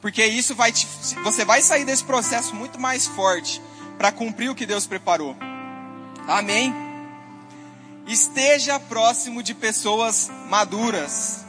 Porque 0.00 0.24
isso 0.24 0.54
vai 0.54 0.72
te, 0.72 0.86
você 1.22 1.44
vai 1.44 1.60
sair 1.60 1.84
desse 1.84 2.04
processo 2.04 2.54
muito 2.54 2.80
mais 2.80 3.06
forte 3.06 3.60
para 3.98 4.10
cumprir 4.10 4.48
o 4.48 4.54
que 4.54 4.64
Deus 4.64 4.86
preparou. 4.86 5.36
Amém? 6.26 6.85
Esteja 8.06 8.78
próximo 8.78 9.42
de 9.42 9.52
pessoas 9.52 10.30
maduras. 10.48 11.44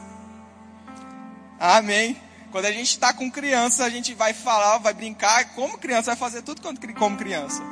Amém. 1.58 2.20
Quando 2.50 2.64
a 2.64 2.72
gente 2.72 2.88
está 2.88 3.12
com 3.12 3.30
criança, 3.30 3.84
a 3.84 3.90
gente 3.90 4.14
vai 4.14 4.32
falar, 4.32 4.78
vai 4.78 4.94
brincar 4.94 5.54
como 5.54 5.78
criança, 5.78 6.10
vai 6.10 6.16
fazer 6.16 6.42
tudo 6.42 6.62
como 6.94 7.16
criança. 7.16 7.62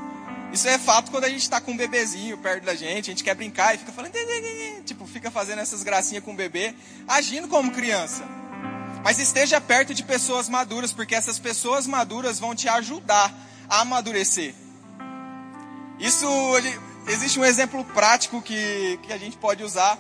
Isso 0.53 0.68
é 0.68 0.79
fato 0.79 1.11
quando 1.11 1.25
a 1.25 1.29
gente 1.29 1.42
está 1.42 1.61
com 1.61 1.72
um 1.72 1.77
bebezinho 1.77 2.38
perto 2.38 2.64
da 2.64 2.75
gente, 2.75 3.11
a 3.11 3.12
gente 3.12 3.25
quer 3.25 3.35
brincar 3.35 3.75
e 3.75 3.79
fica 3.79 3.92
falando, 3.92 4.12
tipo, 4.85 5.07
fica 5.07 5.31
fazendo 5.31 5.61
essas 5.61 5.83
gracinhas 5.83 6.22
com 6.22 6.33
o 6.33 6.37
bebê, 6.37 6.75
agindo 7.09 7.49
como 7.49 7.72
criança. 7.72 8.22
Mas 9.03 9.18
esteja 9.18 9.61
perto 9.61 9.94
de 9.94 10.03
pessoas 10.03 10.49
maduras, 10.49 10.92
porque 10.92 11.14
essas 11.14 11.38
pessoas 11.38 11.87
maduras 11.87 12.38
vão 12.38 12.55
te 12.55 12.68
ajudar 12.68 13.33
a 13.68 13.81
amadurecer. 13.81 14.55
Isso 15.99 16.27
existe 17.07 17.38
um 17.38 17.45
exemplo 17.45 17.85
prático 17.85 18.42
que, 18.42 18.99
que 19.03 19.12
a 19.12 19.19
gente 19.19 19.37
pode 19.37 19.62
usar, 19.62 19.99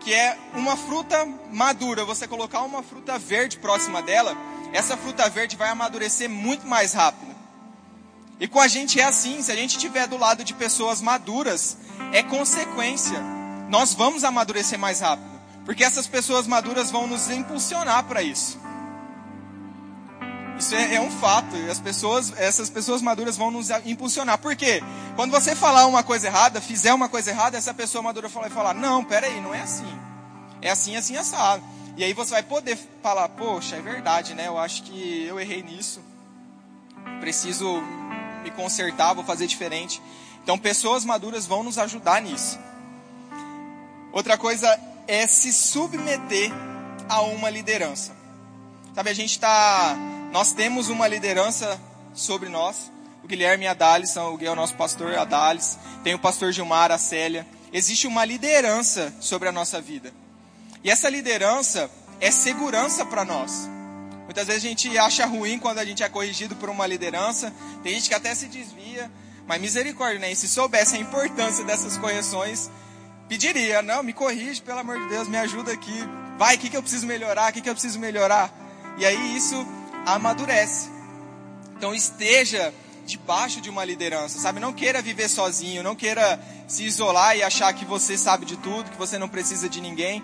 que 0.00 0.12
é 0.12 0.38
uma 0.54 0.76
fruta 0.76 1.26
madura. 1.50 2.04
Você 2.04 2.28
colocar 2.28 2.62
uma 2.62 2.82
fruta 2.82 3.18
verde 3.18 3.58
próxima 3.58 4.02
dela, 4.02 4.36
essa 4.72 4.96
fruta 4.96 5.28
verde 5.28 5.56
vai 5.56 5.68
amadurecer 5.68 6.28
muito 6.28 6.66
mais 6.66 6.92
rápido. 6.92 7.34
E 8.38 8.46
com 8.46 8.60
a 8.60 8.68
gente 8.68 9.00
é 9.00 9.04
assim, 9.04 9.40
se 9.42 9.50
a 9.50 9.56
gente 9.56 9.76
estiver 9.76 10.06
do 10.06 10.18
lado 10.18 10.44
de 10.44 10.52
pessoas 10.52 11.00
maduras, 11.00 11.78
é 12.12 12.22
consequência. 12.22 13.18
Nós 13.70 13.94
vamos 13.94 14.24
amadurecer 14.24 14.78
mais 14.78 15.00
rápido, 15.00 15.40
porque 15.64 15.82
essas 15.82 16.06
pessoas 16.06 16.46
maduras 16.46 16.90
vão 16.90 17.06
nos 17.06 17.30
impulsionar 17.30 18.04
para 18.04 18.22
isso. 18.22 18.58
Isso 20.58 20.74
é, 20.74 20.94
é, 20.94 21.00
um 21.00 21.10
fato. 21.10 21.54
E 21.56 21.70
as 21.70 21.78
pessoas, 21.78 22.32
essas 22.36 22.70
pessoas 22.70 23.02
maduras 23.02 23.36
vão 23.36 23.50
nos 23.50 23.68
impulsionar. 23.84 24.38
Por 24.38 24.56
quê? 24.56 24.82
Quando 25.14 25.30
você 25.30 25.54
falar 25.54 25.86
uma 25.86 26.02
coisa 26.02 26.26
errada, 26.26 26.60
fizer 26.60 26.94
uma 26.94 27.08
coisa 27.08 27.30
errada, 27.30 27.56
essa 27.56 27.74
pessoa 27.74 28.02
madura 28.02 28.28
vai 28.28 28.50
falar, 28.50 28.74
não, 28.74 29.04
peraí, 29.04 29.40
não 29.40 29.54
é 29.54 29.60
assim. 29.60 29.98
É 30.62 30.70
assim, 30.70 30.96
assim, 30.96 31.16
assado. 31.16 31.62
E 31.96 32.04
aí 32.04 32.12
você 32.12 32.32
vai 32.32 32.42
poder 32.42 32.78
falar, 33.02 33.28
poxa, 33.30 33.76
é 33.76 33.80
verdade, 33.80 34.34
né? 34.34 34.48
Eu 34.48 34.58
acho 34.58 34.82
que 34.82 35.24
eu 35.26 35.38
errei 35.38 35.62
nisso. 35.62 36.00
Preciso 37.20 37.82
me 38.42 38.50
consertar, 38.50 39.14
vou 39.14 39.24
fazer 39.24 39.46
diferente. 39.46 40.00
Então, 40.42 40.58
pessoas 40.58 41.04
maduras 41.04 41.46
vão 41.46 41.62
nos 41.62 41.78
ajudar 41.78 42.20
nisso. 42.22 42.58
Outra 44.12 44.38
coisa 44.38 44.78
é 45.06 45.26
se 45.26 45.52
submeter 45.52 46.50
a 47.08 47.20
uma 47.22 47.50
liderança. 47.50 48.14
Sabe, 48.94 49.10
a 49.10 49.14
gente 49.14 49.32
está 49.32 49.96
nós 50.32 50.52
temos 50.52 50.88
uma 50.88 51.06
liderança 51.06 51.80
sobre 52.14 52.48
nós. 52.48 52.90
O 53.22 53.26
Guilherme 53.26 53.64
e 53.64 53.68
a 53.68 54.06
são 54.06 54.34
o, 54.34 54.44
é 54.44 54.50
o 54.50 54.54
nosso 54.54 54.74
pastor, 54.74 55.14
a. 55.14 55.26
Tem 56.02 56.14
o 56.14 56.18
pastor 56.18 56.52
Gilmar, 56.52 56.92
a 56.92 56.98
Célia. 56.98 57.46
Existe 57.72 58.06
uma 58.06 58.24
liderança 58.24 59.12
sobre 59.20 59.48
a 59.48 59.52
nossa 59.52 59.80
vida. 59.80 60.12
E 60.84 60.90
essa 60.90 61.08
liderança 61.08 61.90
é 62.20 62.30
segurança 62.30 63.04
para 63.04 63.24
nós. 63.24 63.68
Muitas 64.24 64.46
vezes 64.46 64.64
a 64.64 64.68
gente 64.68 64.98
acha 64.98 65.26
ruim 65.26 65.58
quando 65.58 65.78
a 65.78 65.84
gente 65.84 66.02
é 66.02 66.08
corrigido 66.08 66.56
por 66.56 66.68
uma 66.68 66.86
liderança. 66.86 67.52
Tem 67.82 67.94
gente 67.94 68.08
que 68.08 68.14
até 68.14 68.34
se 68.34 68.46
desvia. 68.46 69.10
Mas 69.46 69.60
misericórdia, 69.60 70.18
né? 70.18 70.32
E 70.32 70.36
se 70.36 70.48
soubesse 70.48 70.96
a 70.96 70.98
importância 70.98 71.64
dessas 71.64 71.96
correções, 71.96 72.68
pediria, 73.28 73.82
não, 73.82 74.02
me 74.02 74.12
corrige, 74.12 74.60
pelo 74.60 74.80
amor 74.80 74.98
de 74.98 75.08
Deus, 75.08 75.28
me 75.28 75.38
ajuda 75.38 75.72
aqui. 75.72 76.04
Vai, 76.36 76.56
o 76.56 76.58
que, 76.58 76.68
que 76.68 76.76
eu 76.76 76.82
preciso 76.82 77.06
melhorar? 77.06 77.50
O 77.50 77.52
que, 77.52 77.60
que 77.60 77.68
eu 77.70 77.74
preciso 77.74 77.98
melhorar? 77.98 78.52
E 78.98 79.06
aí 79.06 79.36
isso 79.36 79.54
amadurece. 80.06 80.88
Então 81.76 81.92
esteja 81.94 82.72
debaixo 83.04 83.60
de 83.60 83.68
uma 83.68 83.84
liderança, 83.84 84.38
sabe? 84.38 84.60
Não 84.60 84.72
queira 84.72 85.02
viver 85.02 85.28
sozinho, 85.28 85.82
não 85.82 85.94
queira 85.94 86.40
se 86.66 86.84
isolar 86.84 87.36
e 87.36 87.42
achar 87.42 87.72
que 87.72 87.84
você 87.84 88.16
sabe 88.16 88.46
de 88.46 88.56
tudo, 88.56 88.90
que 88.90 88.96
você 88.96 89.18
não 89.18 89.28
precisa 89.28 89.68
de 89.68 89.80
ninguém. 89.80 90.22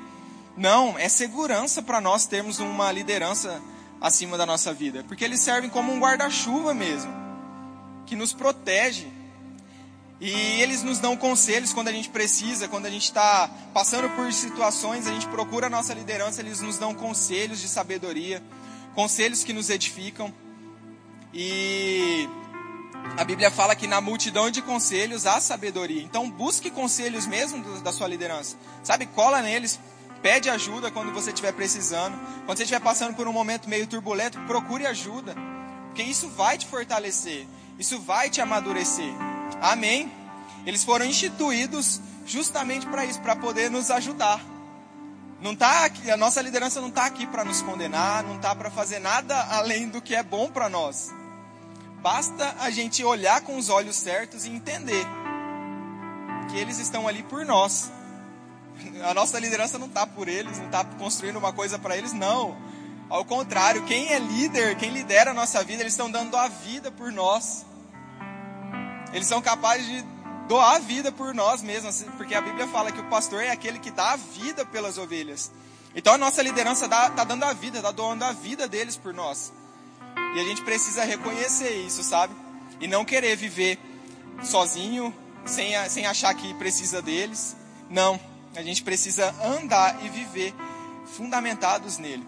Não, 0.56 0.98
é 0.98 1.08
segurança 1.08 1.82
para 1.82 2.00
nós 2.00 2.26
termos 2.26 2.58
uma 2.58 2.90
liderança 2.90 3.60
acima 4.00 4.36
da 4.36 4.44
nossa 4.44 4.72
vida, 4.72 5.04
porque 5.06 5.24
eles 5.24 5.40
servem 5.40 5.70
como 5.70 5.92
um 5.92 6.00
guarda-chuva 6.00 6.74
mesmo, 6.74 7.12
que 8.06 8.16
nos 8.16 8.32
protege. 8.32 9.06
E 10.20 10.60
eles 10.60 10.84
nos 10.84 11.00
dão 11.00 11.16
conselhos 11.16 11.72
quando 11.72 11.88
a 11.88 11.92
gente 11.92 12.08
precisa, 12.08 12.68
quando 12.68 12.86
a 12.86 12.90
gente 12.90 13.04
está 13.04 13.50
passando 13.74 14.08
por 14.10 14.32
situações, 14.32 15.06
a 15.06 15.10
gente 15.10 15.26
procura 15.26 15.66
a 15.66 15.70
nossa 15.70 15.92
liderança, 15.94 16.40
eles 16.40 16.60
nos 16.60 16.78
dão 16.78 16.94
conselhos 16.94 17.60
de 17.60 17.68
sabedoria 17.68 18.40
conselhos 18.94 19.44
que 19.44 19.52
nos 19.52 19.70
edificam. 19.70 20.32
E 21.34 22.28
a 23.16 23.24
Bíblia 23.24 23.50
fala 23.50 23.74
que 23.74 23.86
na 23.86 24.00
multidão 24.00 24.50
de 24.50 24.62
conselhos 24.62 25.26
há 25.26 25.40
sabedoria. 25.40 26.02
Então 26.02 26.30
busque 26.30 26.70
conselhos 26.70 27.26
mesmo 27.26 27.62
da 27.80 27.92
sua 27.92 28.08
liderança. 28.08 28.56
Sabe, 28.82 29.06
cola 29.06 29.42
neles, 29.42 29.80
pede 30.22 30.48
ajuda 30.48 30.90
quando 30.90 31.12
você 31.12 31.30
estiver 31.30 31.52
precisando. 31.52 32.18
Quando 32.44 32.56
você 32.56 32.64
estiver 32.64 32.80
passando 32.80 33.14
por 33.14 33.26
um 33.26 33.32
momento 33.32 33.68
meio 33.68 33.86
turbulento, 33.86 34.38
procure 34.46 34.86
ajuda. 34.86 35.34
Porque 35.86 36.02
isso 36.02 36.28
vai 36.30 36.56
te 36.56 36.66
fortalecer. 36.66 37.46
Isso 37.78 37.98
vai 38.00 38.30
te 38.30 38.40
amadurecer. 38.40 39.12
Amém? 39.60 40.10
Eles 40.64 40.84
foram 40.84 41.04
instituídos 41.04 42.00
justamente 42.24 42.86
para 42.86 43.04
isso, 43.04 43.20
para 43.20 43.34
poder 43.34 43.70
nos 43.70 43.90
ajudar. 43.90 44.51
Não 45.42 45.56
tá 45.56 45.84
aqui, 45.84 46.08
a 46.08 46.16
nossa 46.16 46.40
liderança 46.40 46.80
não 46.80 46.86
está 46.86 47.04
aqui 47.04 47.26
para 47.26 47.44
nos 47.44 47.60
condenar, 47.62 48.22
não 48.22 48.36
está 48.36 48.54
para 48.54 48.70
fazer 48.70 49.00
nada 49.00 49.36
além 49.50 49.88
do 49.88 50.00
que 50.00 50.14
é 50.14 50.22
bom 50.22 50.48
para 50.48 50.68
nós. 50.68 51.10
Basta 52.00 52.54
a 52.60 52.70
gente 52.70 53.02
olhar 53.02 53.40
com 53.40 53.56
os 53.56 53.68
olhos 53.68 53.96
certos 53.96 54.44
e 54.44 54.50
entender 54.50 55.04
que 56.48 56.56
eles 56.56 56.78
estão 56.78 57.08
ali 57.08 57.24
por 57.24 57.44
nós. 57.44 57.90
A 59.02 59.12
nossa 59.12 59.36
liderança 59.40 59.80
não 59.80 59.88
está 59.88 60.06
por 60.06 60.28
eles, 60.28 60.58
não 60.58 60.66
está 60.66 60.84
construindo 60.84 61.40
uma 61.40 61.52
coisa 61.52 61.76
para 61.76 61.96
eles, 61.96 62.12
não. 62.12 62.56
Ao 63.10 63.24
contrário, 63.24 63.84
quem 63.84 64.12
é 64.12 64.20
líder, 64.20 64.76
quem 64.76 64.90
lidera 64.90 65.32
a 65.32 65.34
nossa 65.34 65.64
vida, 65.64 65.82
eles 65.82 65.92
estão 65.92 66.08
dando 66.08 66.36
a 66.36 66.46
vida 66.46 66.92
por 66.92 67.10
nós. 67.10 67.66
Eles 69.12 69.26
são 69.26 69.42
capazes 69.42 69.86
de 69.86 70.11
doar 70.52 70.76
a 70.76 70.78
vida 70.78 71.10
por 71.10 71.34
nós 71.34 71.62
mesmos, 71.62 72.04
porque 72.18 72.34
a 72.34 72.40
Bíblia 72.42 72.68
fala 72.68 72.92
que 72.92 73.00
o 73.00 73.04
pastor 73.04 73.42
é 73.42 73.50
aquele 73.50 73.78
que 73.78 73.90
dá 73.90 74.12
a 74.12 74.16
vida 74.16 74.66
pelas 74.66 74.98
ovelhas. 74.98 75.50
Então 75.96 76.12
a 76.12 76.18
nossa 76.18 76.42
liderança 76.42 76.84
está 76.84 77.24
dando 77.24 77.42
a 77.44 77.54
vida, 77.54 77.78
está 77.78 77.90
doando 77.90 78.22
a 78.22 78.32
vida 78.32 78.68
deles 78.68 78.94
por 78.94 79.14
nós. 79.14 79.50
E 80.14 80.40
a 80.40 80.44
gente 80.44 80.60
precisa 80.60 81.04
reconhecer 81.04 81.70
isso, 81.86 82.02
sabe? 82.02 82.34
E 82.82 82.86
não 82.86 83.02
querer 83.02 83.34
viver 83.34 83.78
sozinho, 84.42 85.14
sem, 85.46 85.72
sem 85.88 86.04
achar 86.04 86.34
que 86.34 86.52
precisa 86.54 87.00
deles. 87.00 87.56
Não, 87.88 88.20
a 88.54 88.62
gente 88.62 88.82
precisa 88.82 89.34
andar 89.42 90.04
e 90.04 90.10
viver 90.10 90.54
fundamentados 91.16 91.96
nele. 91.96 92.26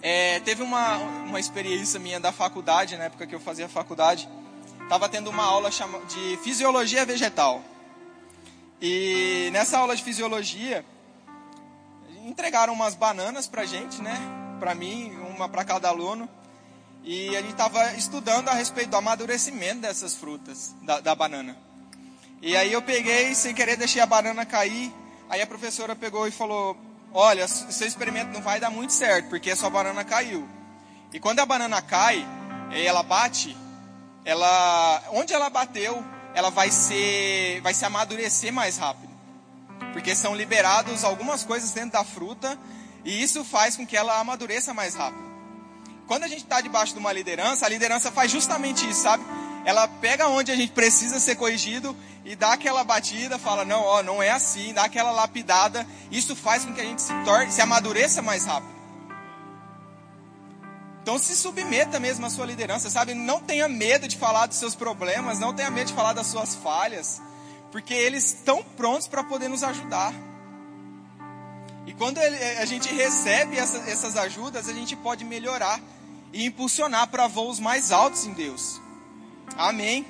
É, 0.00 0.38
teve 0.38 0.62
uma, 0.62 0.98
uma 0.98 1.40
experiência 1.40 1.98
minha 1.98 2.20
da 2.20 2.30
faculdade, 2.30 2.96
na 2.96 3.06
época 3.06 3.26
que 3.26 3.34
eu 3.34 3.40
fazia 3.40 3.68
faculdade, 3.68 4.28
estava 4.88 5.06
tendo 5.06 5.28
uma 5.28 5.44
aula 5.44 5.68
de 5.68 6.38
fisiologia 6.38 7.04
vegetal. 7.04 7.62
E 8.80 9.50
nessa 9.52 9.78
aula 9.78 9.94
de 9.94 10.02
fisiologia, 10.02 10.82
entregaram 12.24 12.72
umas 12.72 12.94
bananas 12.94 13.46
pra 13.46 13.66
gente, 13.66 14.00
né? 14.00 14.18
Pra 14.58 14.74
mim, 14.74 15.14
uma 15.36 15.46
para 15.46 15.62
cada 15.62 15.90
aluno. 15.90 16.26
E 17.04 17.36
a 17.36 17.42
gente 17.42 17.50
estava 17.50 17.92
estudando 17.96 18.48
a 18.48 18.54
respeito 18.54 18.88
do 18.88 18.96
amadurecimento 18.96 19.82
dessas 19.82 20.14
frutas, 20.14 20.74
da, 20.80 21.00
da 21.00 21.14
banana. 21.14 21.54
E 22.40 22.56
aí 22.56 22.72
eu 22.72 22.80
peguei, 22.80 23.34
sem 23.34 23.54
querer, 23.54 23.76
deixei 23.76 24.00
a 24.00 24.06
banana 24.06 24.46
cair. 24.46 24.90
Aí 25.28 25.42
a 25.42 25.46
professora 25.46 25.94
pegou 25.94 26.26
e 26.26 26.30
falou: 26.30 26.74
Olha, 27.12 27.46
seu 27.46 27.86
experimento 27.86 28.32
não 28.32 28.40
vai 28.40 28.58
dar 28.58 28.70
muito 28.70 28.94
certo, 28.94 29.28
porque 29.28 29.50
a 29.50 29.56
sua 29.56 29.68
banana 29.68 30.02
caiu. 30.02 30.48
E 31.12 31.20
quando 31.20 31.40
a 31.40 31.46
banana 31.46 31.82
cai, 31.82 32.26
ela 32.72 33.02
bate, 33.02 33.54
ela, 34.28 35.02
onde 35.12 35.32
ela 35.32 35.48
bateu, 35.48 36.04
ela 36.34 36.50
vai 36.50 36.70
ser, 36.70 37.62
vai 37.62 37.72
se 37.72 37.82
amadurecer 37.86 38.52
mais 38.52 38.76
rápido. 38.76 39.08
Porque 39.94 40.14
são 40.14 40.34
liberados 40.34 41.02
algumas 41.02 41.44
coisas 41.44 41.70
dentro 41.70 41.92
da 41.92 42.04
fruta 42.04 42.58
e 43.06 43.22
isso 43.22 43.42
faz 43.42 43.74
com 43.74 43.86
que 43.86 43.96
ela 43.96 44.20
amadureça 44.20 44.74
mais 44.74 44.94
rápido. 44.94 45.26
Quando 46.06 46.24
a 46.24 46.28
gente 46.28 46.42
está 46.42 46.60
debaixo 46.60 46.92
de 46.92 46.98
uma 46.98 47.10
liderança, 47.10 47.64
a 47.64 47.70
liderança 47.70 48.12
faz 48.12 48.30
justamente 48.30 48.86
isso, 48.90 49.00
sabe? 49.00 49.24
Ela 49.64 49.88
pega 49.88 50.28
onde 50.28 50.52
a 50.52 50.56
gente 50.56 50.72
precisa 50.72 51.18
ser 51.18 51.36
corrigido 51.36 51.96
e 52.22 52.36
dá 52.36 52.52
aquela 52.52 52.84
batida, 52.84 53.38
fala, 53.38 53.64
não, 53.64 53.80
ó, 53.80 54.02
não 54.02 54.22
é 54.22 54.28
assim, 54.28 54.74
dá 54.74 54.84
aquela 54.84 55.10
lapidada. 55.10 55.86
Isso 56.10 56.36
faz 56.36 56.66
com 56.66 56.74
que 56.74 56.82
a 56.82 56.84
gente 56.84 57.00
se 57.00 57.14
torne, 57.24 57.50
se 57.50 57.62
amadureça 57.62 58.20
mais 58.20 58.44
rápido. 58.44 58.77
Então 61.08 61.18
se 61.18 61.34
submeta 61.34 61.98
mesmo 61.98 62.26
à 62.26 62.28
sua 62.28 62.44
liderança, 62.44 62.90
sabe? 62.90 63.14
Não 63.14 63.40
tenha 63.40 63.66
medo 63.66 64.06
de 64.06 64.14
falar 64.14 64.44
dos 64.44 64.58
seus 64.58 64.74
problemas, 64.74 65.38
não 65.38 65.54
tenha 65.54 65.70
medo 65.70 65.86
de 65.86 65.94
falar 65.94 66.12
das 66.12 66.26
suas 66.26 66.54
falhas, 66.56 67.22
porque 67.72 67.94
eles 67.94 68.34
estão 68.34 68.62
prontos 68.62 69.08
para 69.08 69.24
poder 69.24 69.48
nos 69.48 69.62
ajudar. 69.62 70.12
E 71.86 71.94
quando 71.94 72.18
a 72.18 72.64
gente 72.66 72.92
recebe 72.92 73.56
essas 73.56 74.18
ajudas, 74.18 74.68
a 74.68 74.74
gente 74.74 74.94
pode 74.96 75.24
melhorar 75.24 75.80
e 76.30 76.44
impulsionar 76.44 77.08
para 77.08 77.26
voos 77.26 77.58
mais 77.58 77.90
altos 77.90 78.26
em 78.26 78.34
Deus. 78.34 78.78
Amém. 79.56 80.04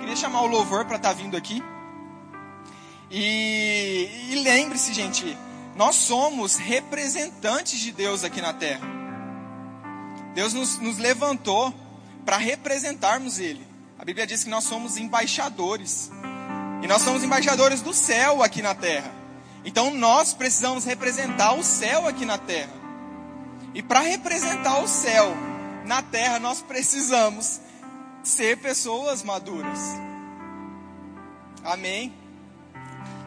Queria 0.00 0.16
chamar 0.16 0.44
o 0.44 0.46
louvor 0.46 0.86
para 0.86 0.96
estar 0.96 1.10
tá 1.10 1.14
vindo 1.14 1.36
aqui. 1.36 1.62
E, 3.10 4.30
e 4.30 4.36
lembre-se, 4.42 4.94
gente, 4.94 5.36
nós 5.76 5.96
somos 5.96 6.56
representantes 6.56 7.78
de 7.78 7.92
Deus 7.92 8.24
aqui 8.24 8.40
na 8.40 8.54
terra. 8.54 9.03
Deus 10.34 10.52
nos, 10.52 10.78
nos 10.78 10.98
levantou 10.98 11.72
para 12.24 12.36
representarmos 12.36 13.38
Ele. 13.38 13.64
A 13.98 14.04
Bíblia 14.04 14.26
diz 14.26 14.42
que 14.44 14.50
nós 14.50 14.64
somos 14.64 14.96
embaixadores. 14.96 16.10
E 16.82 16.86
nós 16.86 17.02
somos 17.02 17.22
embaixadores 17.22 17.80
do 17.80 17.94
céu 17.94 18.42
aqui 18.42 18.60
na 18.60 18.74
terra. 18.74 19.10
Então 19.64 19.94
nós 19.94 20.34
precisamos 20.34 20.84
representar 20.84 21.54
o 21.54 21.62
céu 21.62 22.06
aqui 22.06 22.26
na 22.26 22.36
terra. 22.36 22.72
E 23.72 23.82
para 23.82 24.00
representar 24.00 24.78
o 24.80 24.88
céu 24.88 25.34
na 25.86 26.02
terra, 26.02 26.38
nós 26.38 26.60
precisamos 26.60 27.60
ser 28.22 28.58
pessoas 28.58 29.22
maduras. 29.22 29.78
Amém? 31.64 32.12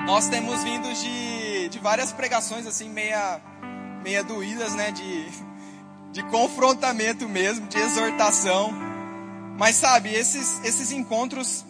Nós 0.05 0.27
temos 0.27 0.63
vindo 0.63 0.93
de, 0.93 1.69
de 1.69 1.79
várias 1.79 2.11
pregações 2.11 2.67
assim, 2.67 2.89
meia, 2.89 3.41
meia 4.03 4.23
doídas, 4.23 4.75
né? 4.75 4.91
De, 4.91 5.27
de 6.11 6.23
confrontamento 6.23 7.27
mesmo, 7.27 7.67
de 7.67 7.77
exortação. 7.77 8.71
Mas 9.57 9.75
sabe, 9.75 10.13
esses, 10.13 10.63
esses 10.63 10.91
encontros 10.91 11.65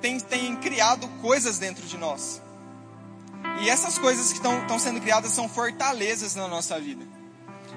têm, 0.00 0.18
têm 0.18 0.56
criado 0.56 1.08
coisas 1.20 1.58
dentro 1.58 1.86
de 1.86 1.96
nós. 1.96 2.42
E 3.60 3.68
essas 3.68 3.98
coisas 3.98 4.32
que 4.32 4.38
estão 4.38 4.78
sendo 4.78 5.00
criadas 5.00 5.32
são 5.32 5.48
fortalezas 5.48 6.34
na 6.34 6.48
nossa 6.48 6.78
vida. 6.80 7.04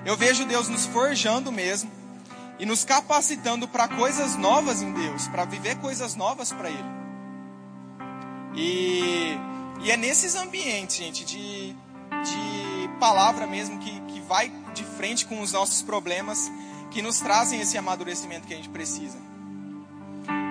Eu 0.05 0.17
vejo 0.17 0.45
Deus 0.45 0.67
nos 0.67 0.85
forjando 0.85 1.51
mesmo 1.51 1.89
e 2.59 2.65
nos 2.65 2.83
capacitando 2.83 3.67
para 3.67 3.87
coisas 3.87 4.35
novas 4.35 4.81
em 4.81 4.91
Deus, 4.91 5.27
para 5.27 5.45
viver 5.45 5.77
coisas 5.77 6.15
novas 6.15 6.51
para 6.51 6.69
Ele. 6.69 7.03
E, 8.55 9.37
e, 9.81 9.91
é 9.91 9.97
nesses 9.97 10.35
ambientes, 10.35 10.97
gente, 10.97 11.25
de, 11.25 11.73
de 11.73 12.89
palavra 12.99 13.47
mesmo, 13.47 13.79
que, 13.79 13.99
que 14.01 14.21
vai 14.21 14.51
de 14.73 14.83
frente 14.83 15.25
com 15.25 15.41
os 15.41 15.51
nossos 15.51 15.81
problemas, 15.81 16.51
que 16.91 17.01
nos 17.01 17.19
trazem 17.19 17.61
esse 17.61 17.77
amadurecimento 17.77 18.47
que 18.47 18.53
a 18.53 18.57
gente 18.57 18.69
precisa. 18.69 19.17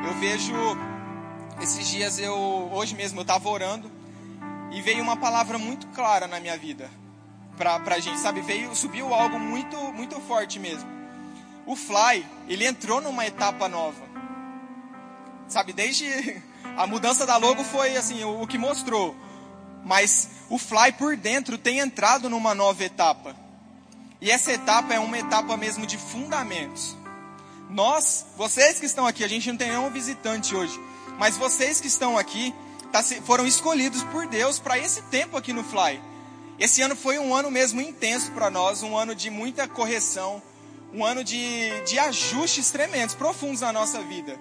Eu 0.06 0.14
vejo, 0.14 0.54
esses 1.60 1.86
dias 1.88 2.18
eu, 2.18 2.34
hoje 2.72 2.94
mesmo, 2.94 3.18
eu 3.18 3.22
estava 3.22 3.48
orando 3.48 3.90
e 4.72 4.80
veio 4.80 5.02
uma 5.02 5.16
palavra 5.16 5.58
muito 5.58 5.86
clara 5.88 6.26
na 6.26 6.40
minha 6.40 6.56
vida 6.56 6.90
pra, 7.56 7.78
pra 7.78 8.00
gente, 8.00 8.18
sabe? 8.18 8.40
Veio, 8.40 8.74
subiu 8.74 9.14
algo 9.14 9.38
muito, 9.38 9.76
muito 9.92 10.18
forte 10.20 10.58
mesmo. 10.58 10.88
O 11.66 11.76
Fly, 11.76 12.26
ele 12.48 12.66
entrou 12.66 13.00
numa 13.00 13.26
etapa 13.26 13.68
nova. 13.68 14.02
Sabe, 15.46 15.72
desde 15.72 16.42
a 16.76 16.86
mudança 16.86 17.24
da 17.24 17.36
logo 17.36 17.62
foi 17.62 17.96
assim, 17.96 18.24
o, 18.24 18.42
o 18.42 18.46
que 18.46 18.58
mostrou. 18.58 19.14
Mas 19.84 20.28
o 20.48 20.58
Fly 20.58 20.92
por 20.92 21.16
dentro 21.16 21.58
tem 21.58 21.78
entrado 21.78 22.28
numa 22.28 22.54
nova 22.54 22.82
etapa. 22.82 23.36
E 24.22 24.30
essa 24.30 24.52
etapa 24.52 24.94
é 24.94 25.00
uma 25.00 25.18
etapa 25.18 25.56
mesmo 25.56 25.84
de 25.84 25.98
fundamentos. 25.98 26.96
Nós, 27.68 28.24
vocês 28.36 28.78
que 28.78 28.86
estão 28.86 29.04
aqui, 29.04 29.24
a 29.24 29.28
gente 29.28 29.50
não 29.50 29.56
tem 29.56 29.70
nenhum 29.70 29.90
visitante 29.90 30.54
hoje, 30.54 30.80
mas 31.18 31.36
vocês 31.36 31.80
que 31.80 31.88
estão 31.88 32.16
aqui 32.16 32.54
tá, 32.92 33.02
foram 33.24 33.44
escolhidos 33.44 34.04
por 34.04 34.28
Deus 34.28 34.60
para 34.60 34.78
esse 34.78 35.02
tempo 35.02 35.36
aqui 35.36 35.52
no 35.52 35.64
Fly. 35.64 36.00
Esse 36.56 36.80
ano 36.82 36.94
foi 36.94 37.18
um 37.18 37.34
ano 37.34 37.50
mesmo 37.50 37.80
intenso 37.80 38.30
para 38.30 38.48
nós, 38.48 38.84
um 38.84 38.96
ano 38.96 39.12
de 39.12 39.28
muita 39.28 39.66
correção, 39.66 40.40
um 40.94 41.04
ano 41.04 41.24
de, 41.24 41.80
de 41.80 41.98
ajustes 41.98 42.70
tremendos, 42.70 43.16
profundos 43.16 43.62
na 43.62 43.72
nossa 43.72 44.00
vida, 44.02 44.38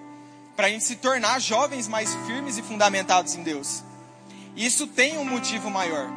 para 0.54 0.68
a 0.68 0.70
gente 0.70 0.84
se 0.84 0.94
tornar 0.94 1.40
jovens 1.40 1.88
mais 1.88 2.14
firmes 2.24 2.56
e 2.56 2.62
fundamentados 2.62 3.34
em 3.34 3.42
Deus. 3.42 3.82
E 4.54 4.64
isso 4.64 4.86
tem 4.86 5.18
um 5.18 5.24
motivo 5.24 5.68
maior. 5.68 6.08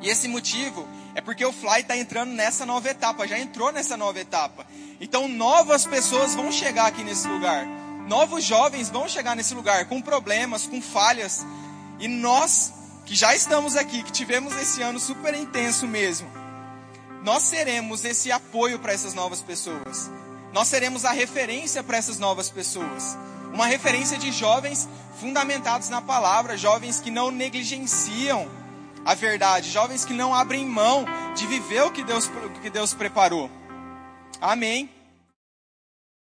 E 0.00 0.08
esse 0.08 0.28
motivo 0.28 0.86
é 1.16 1.22
porque 1.22 1.46
o 1.46 1.50
Fly 1.50 1.80
está 1.80 1.96
entrando 1.96 2.32
nessa 2.32 2.66
nova 2.66 2.90
etapa, 2.90 3.26
já 3.26 3.38
entrou 3.38 3.72
nessa 3.72 3.96
nova 3.96 4.20
etapa. 4.20 4.66
Então 5.00 5.26
novas 5.26 5.86
pessoas 5.86 6.34
vão 6.34 6.52
chegar 6.52 6.84
aqui 6.84 7.02
nesse 7.02 7.26
lugar. 7.26 7.64
Novos 8.06 8.44
jovens 8.44 8.90
vão 8.90 9.08
chegar 9.08 9.34
nesse 9.34 9.54
lugar 9.54 9.86
com 9.86 10.02
problemas, 10.02 10.66
com 10.66 10.78
falhas. 10.82 11.42
E 11.98 12.06
nós 12.06 12.70
que 13.06 13.14
já 13.14 13.34
estamos 13.34 13.76
aqui, 13.76 14.02
que 14.02 14.12
tivemos 14.12 14.54
esse 14.56 14.82
ano 14.82 15.00
super 15.00 15.32
intenso 15.32 15.86
mesmo, 15.86 16.28
nós 17.24 17.44
seremos 17.44 18.04
esse 18.04 18.30
apoio 18.30 18.78
para 18.78 18.92
essas 18.92 19.14
novas 19.14 19.40
pessoas. 19.40 20.10
Nós 20.52 20.68
seremos 20.68 21.06
a 21.06 21.12
referência 21.12 21.82
para 21.82 21.96
essas 21.96 22.18
novas 22.18 22.50
pessoas. 22.50 23.16
Uma 23.54 23.64
referência 23.64 24.18
de 24.18 24.30
jovens 24.32 24.86
fundamentados 25.18 25.88
na 25.88 26.02
palavra, 26.02 26.58
jovens 26.58 27.00
que 27.00 27.10
não 27.10 27.30
negligenciam 27.30 28.65
a 29.06 29.14
verdade, 29.14 29.70
jovens 29.70 30.04
que 30.04 30.12
não 30.12 30.34
abrem 30.34 30.66
mão 30.66 31.04
de 31.36 31.46
viver 31.46 31.82
o 31.82 31.92
que 31.92 32.02
Deus, 32.02 32.26
o 32.26 32.60
que 32.60 32.68
Deus 32.68 32.92
preparou. 32.92 33.48
Amém. 34.40 34.90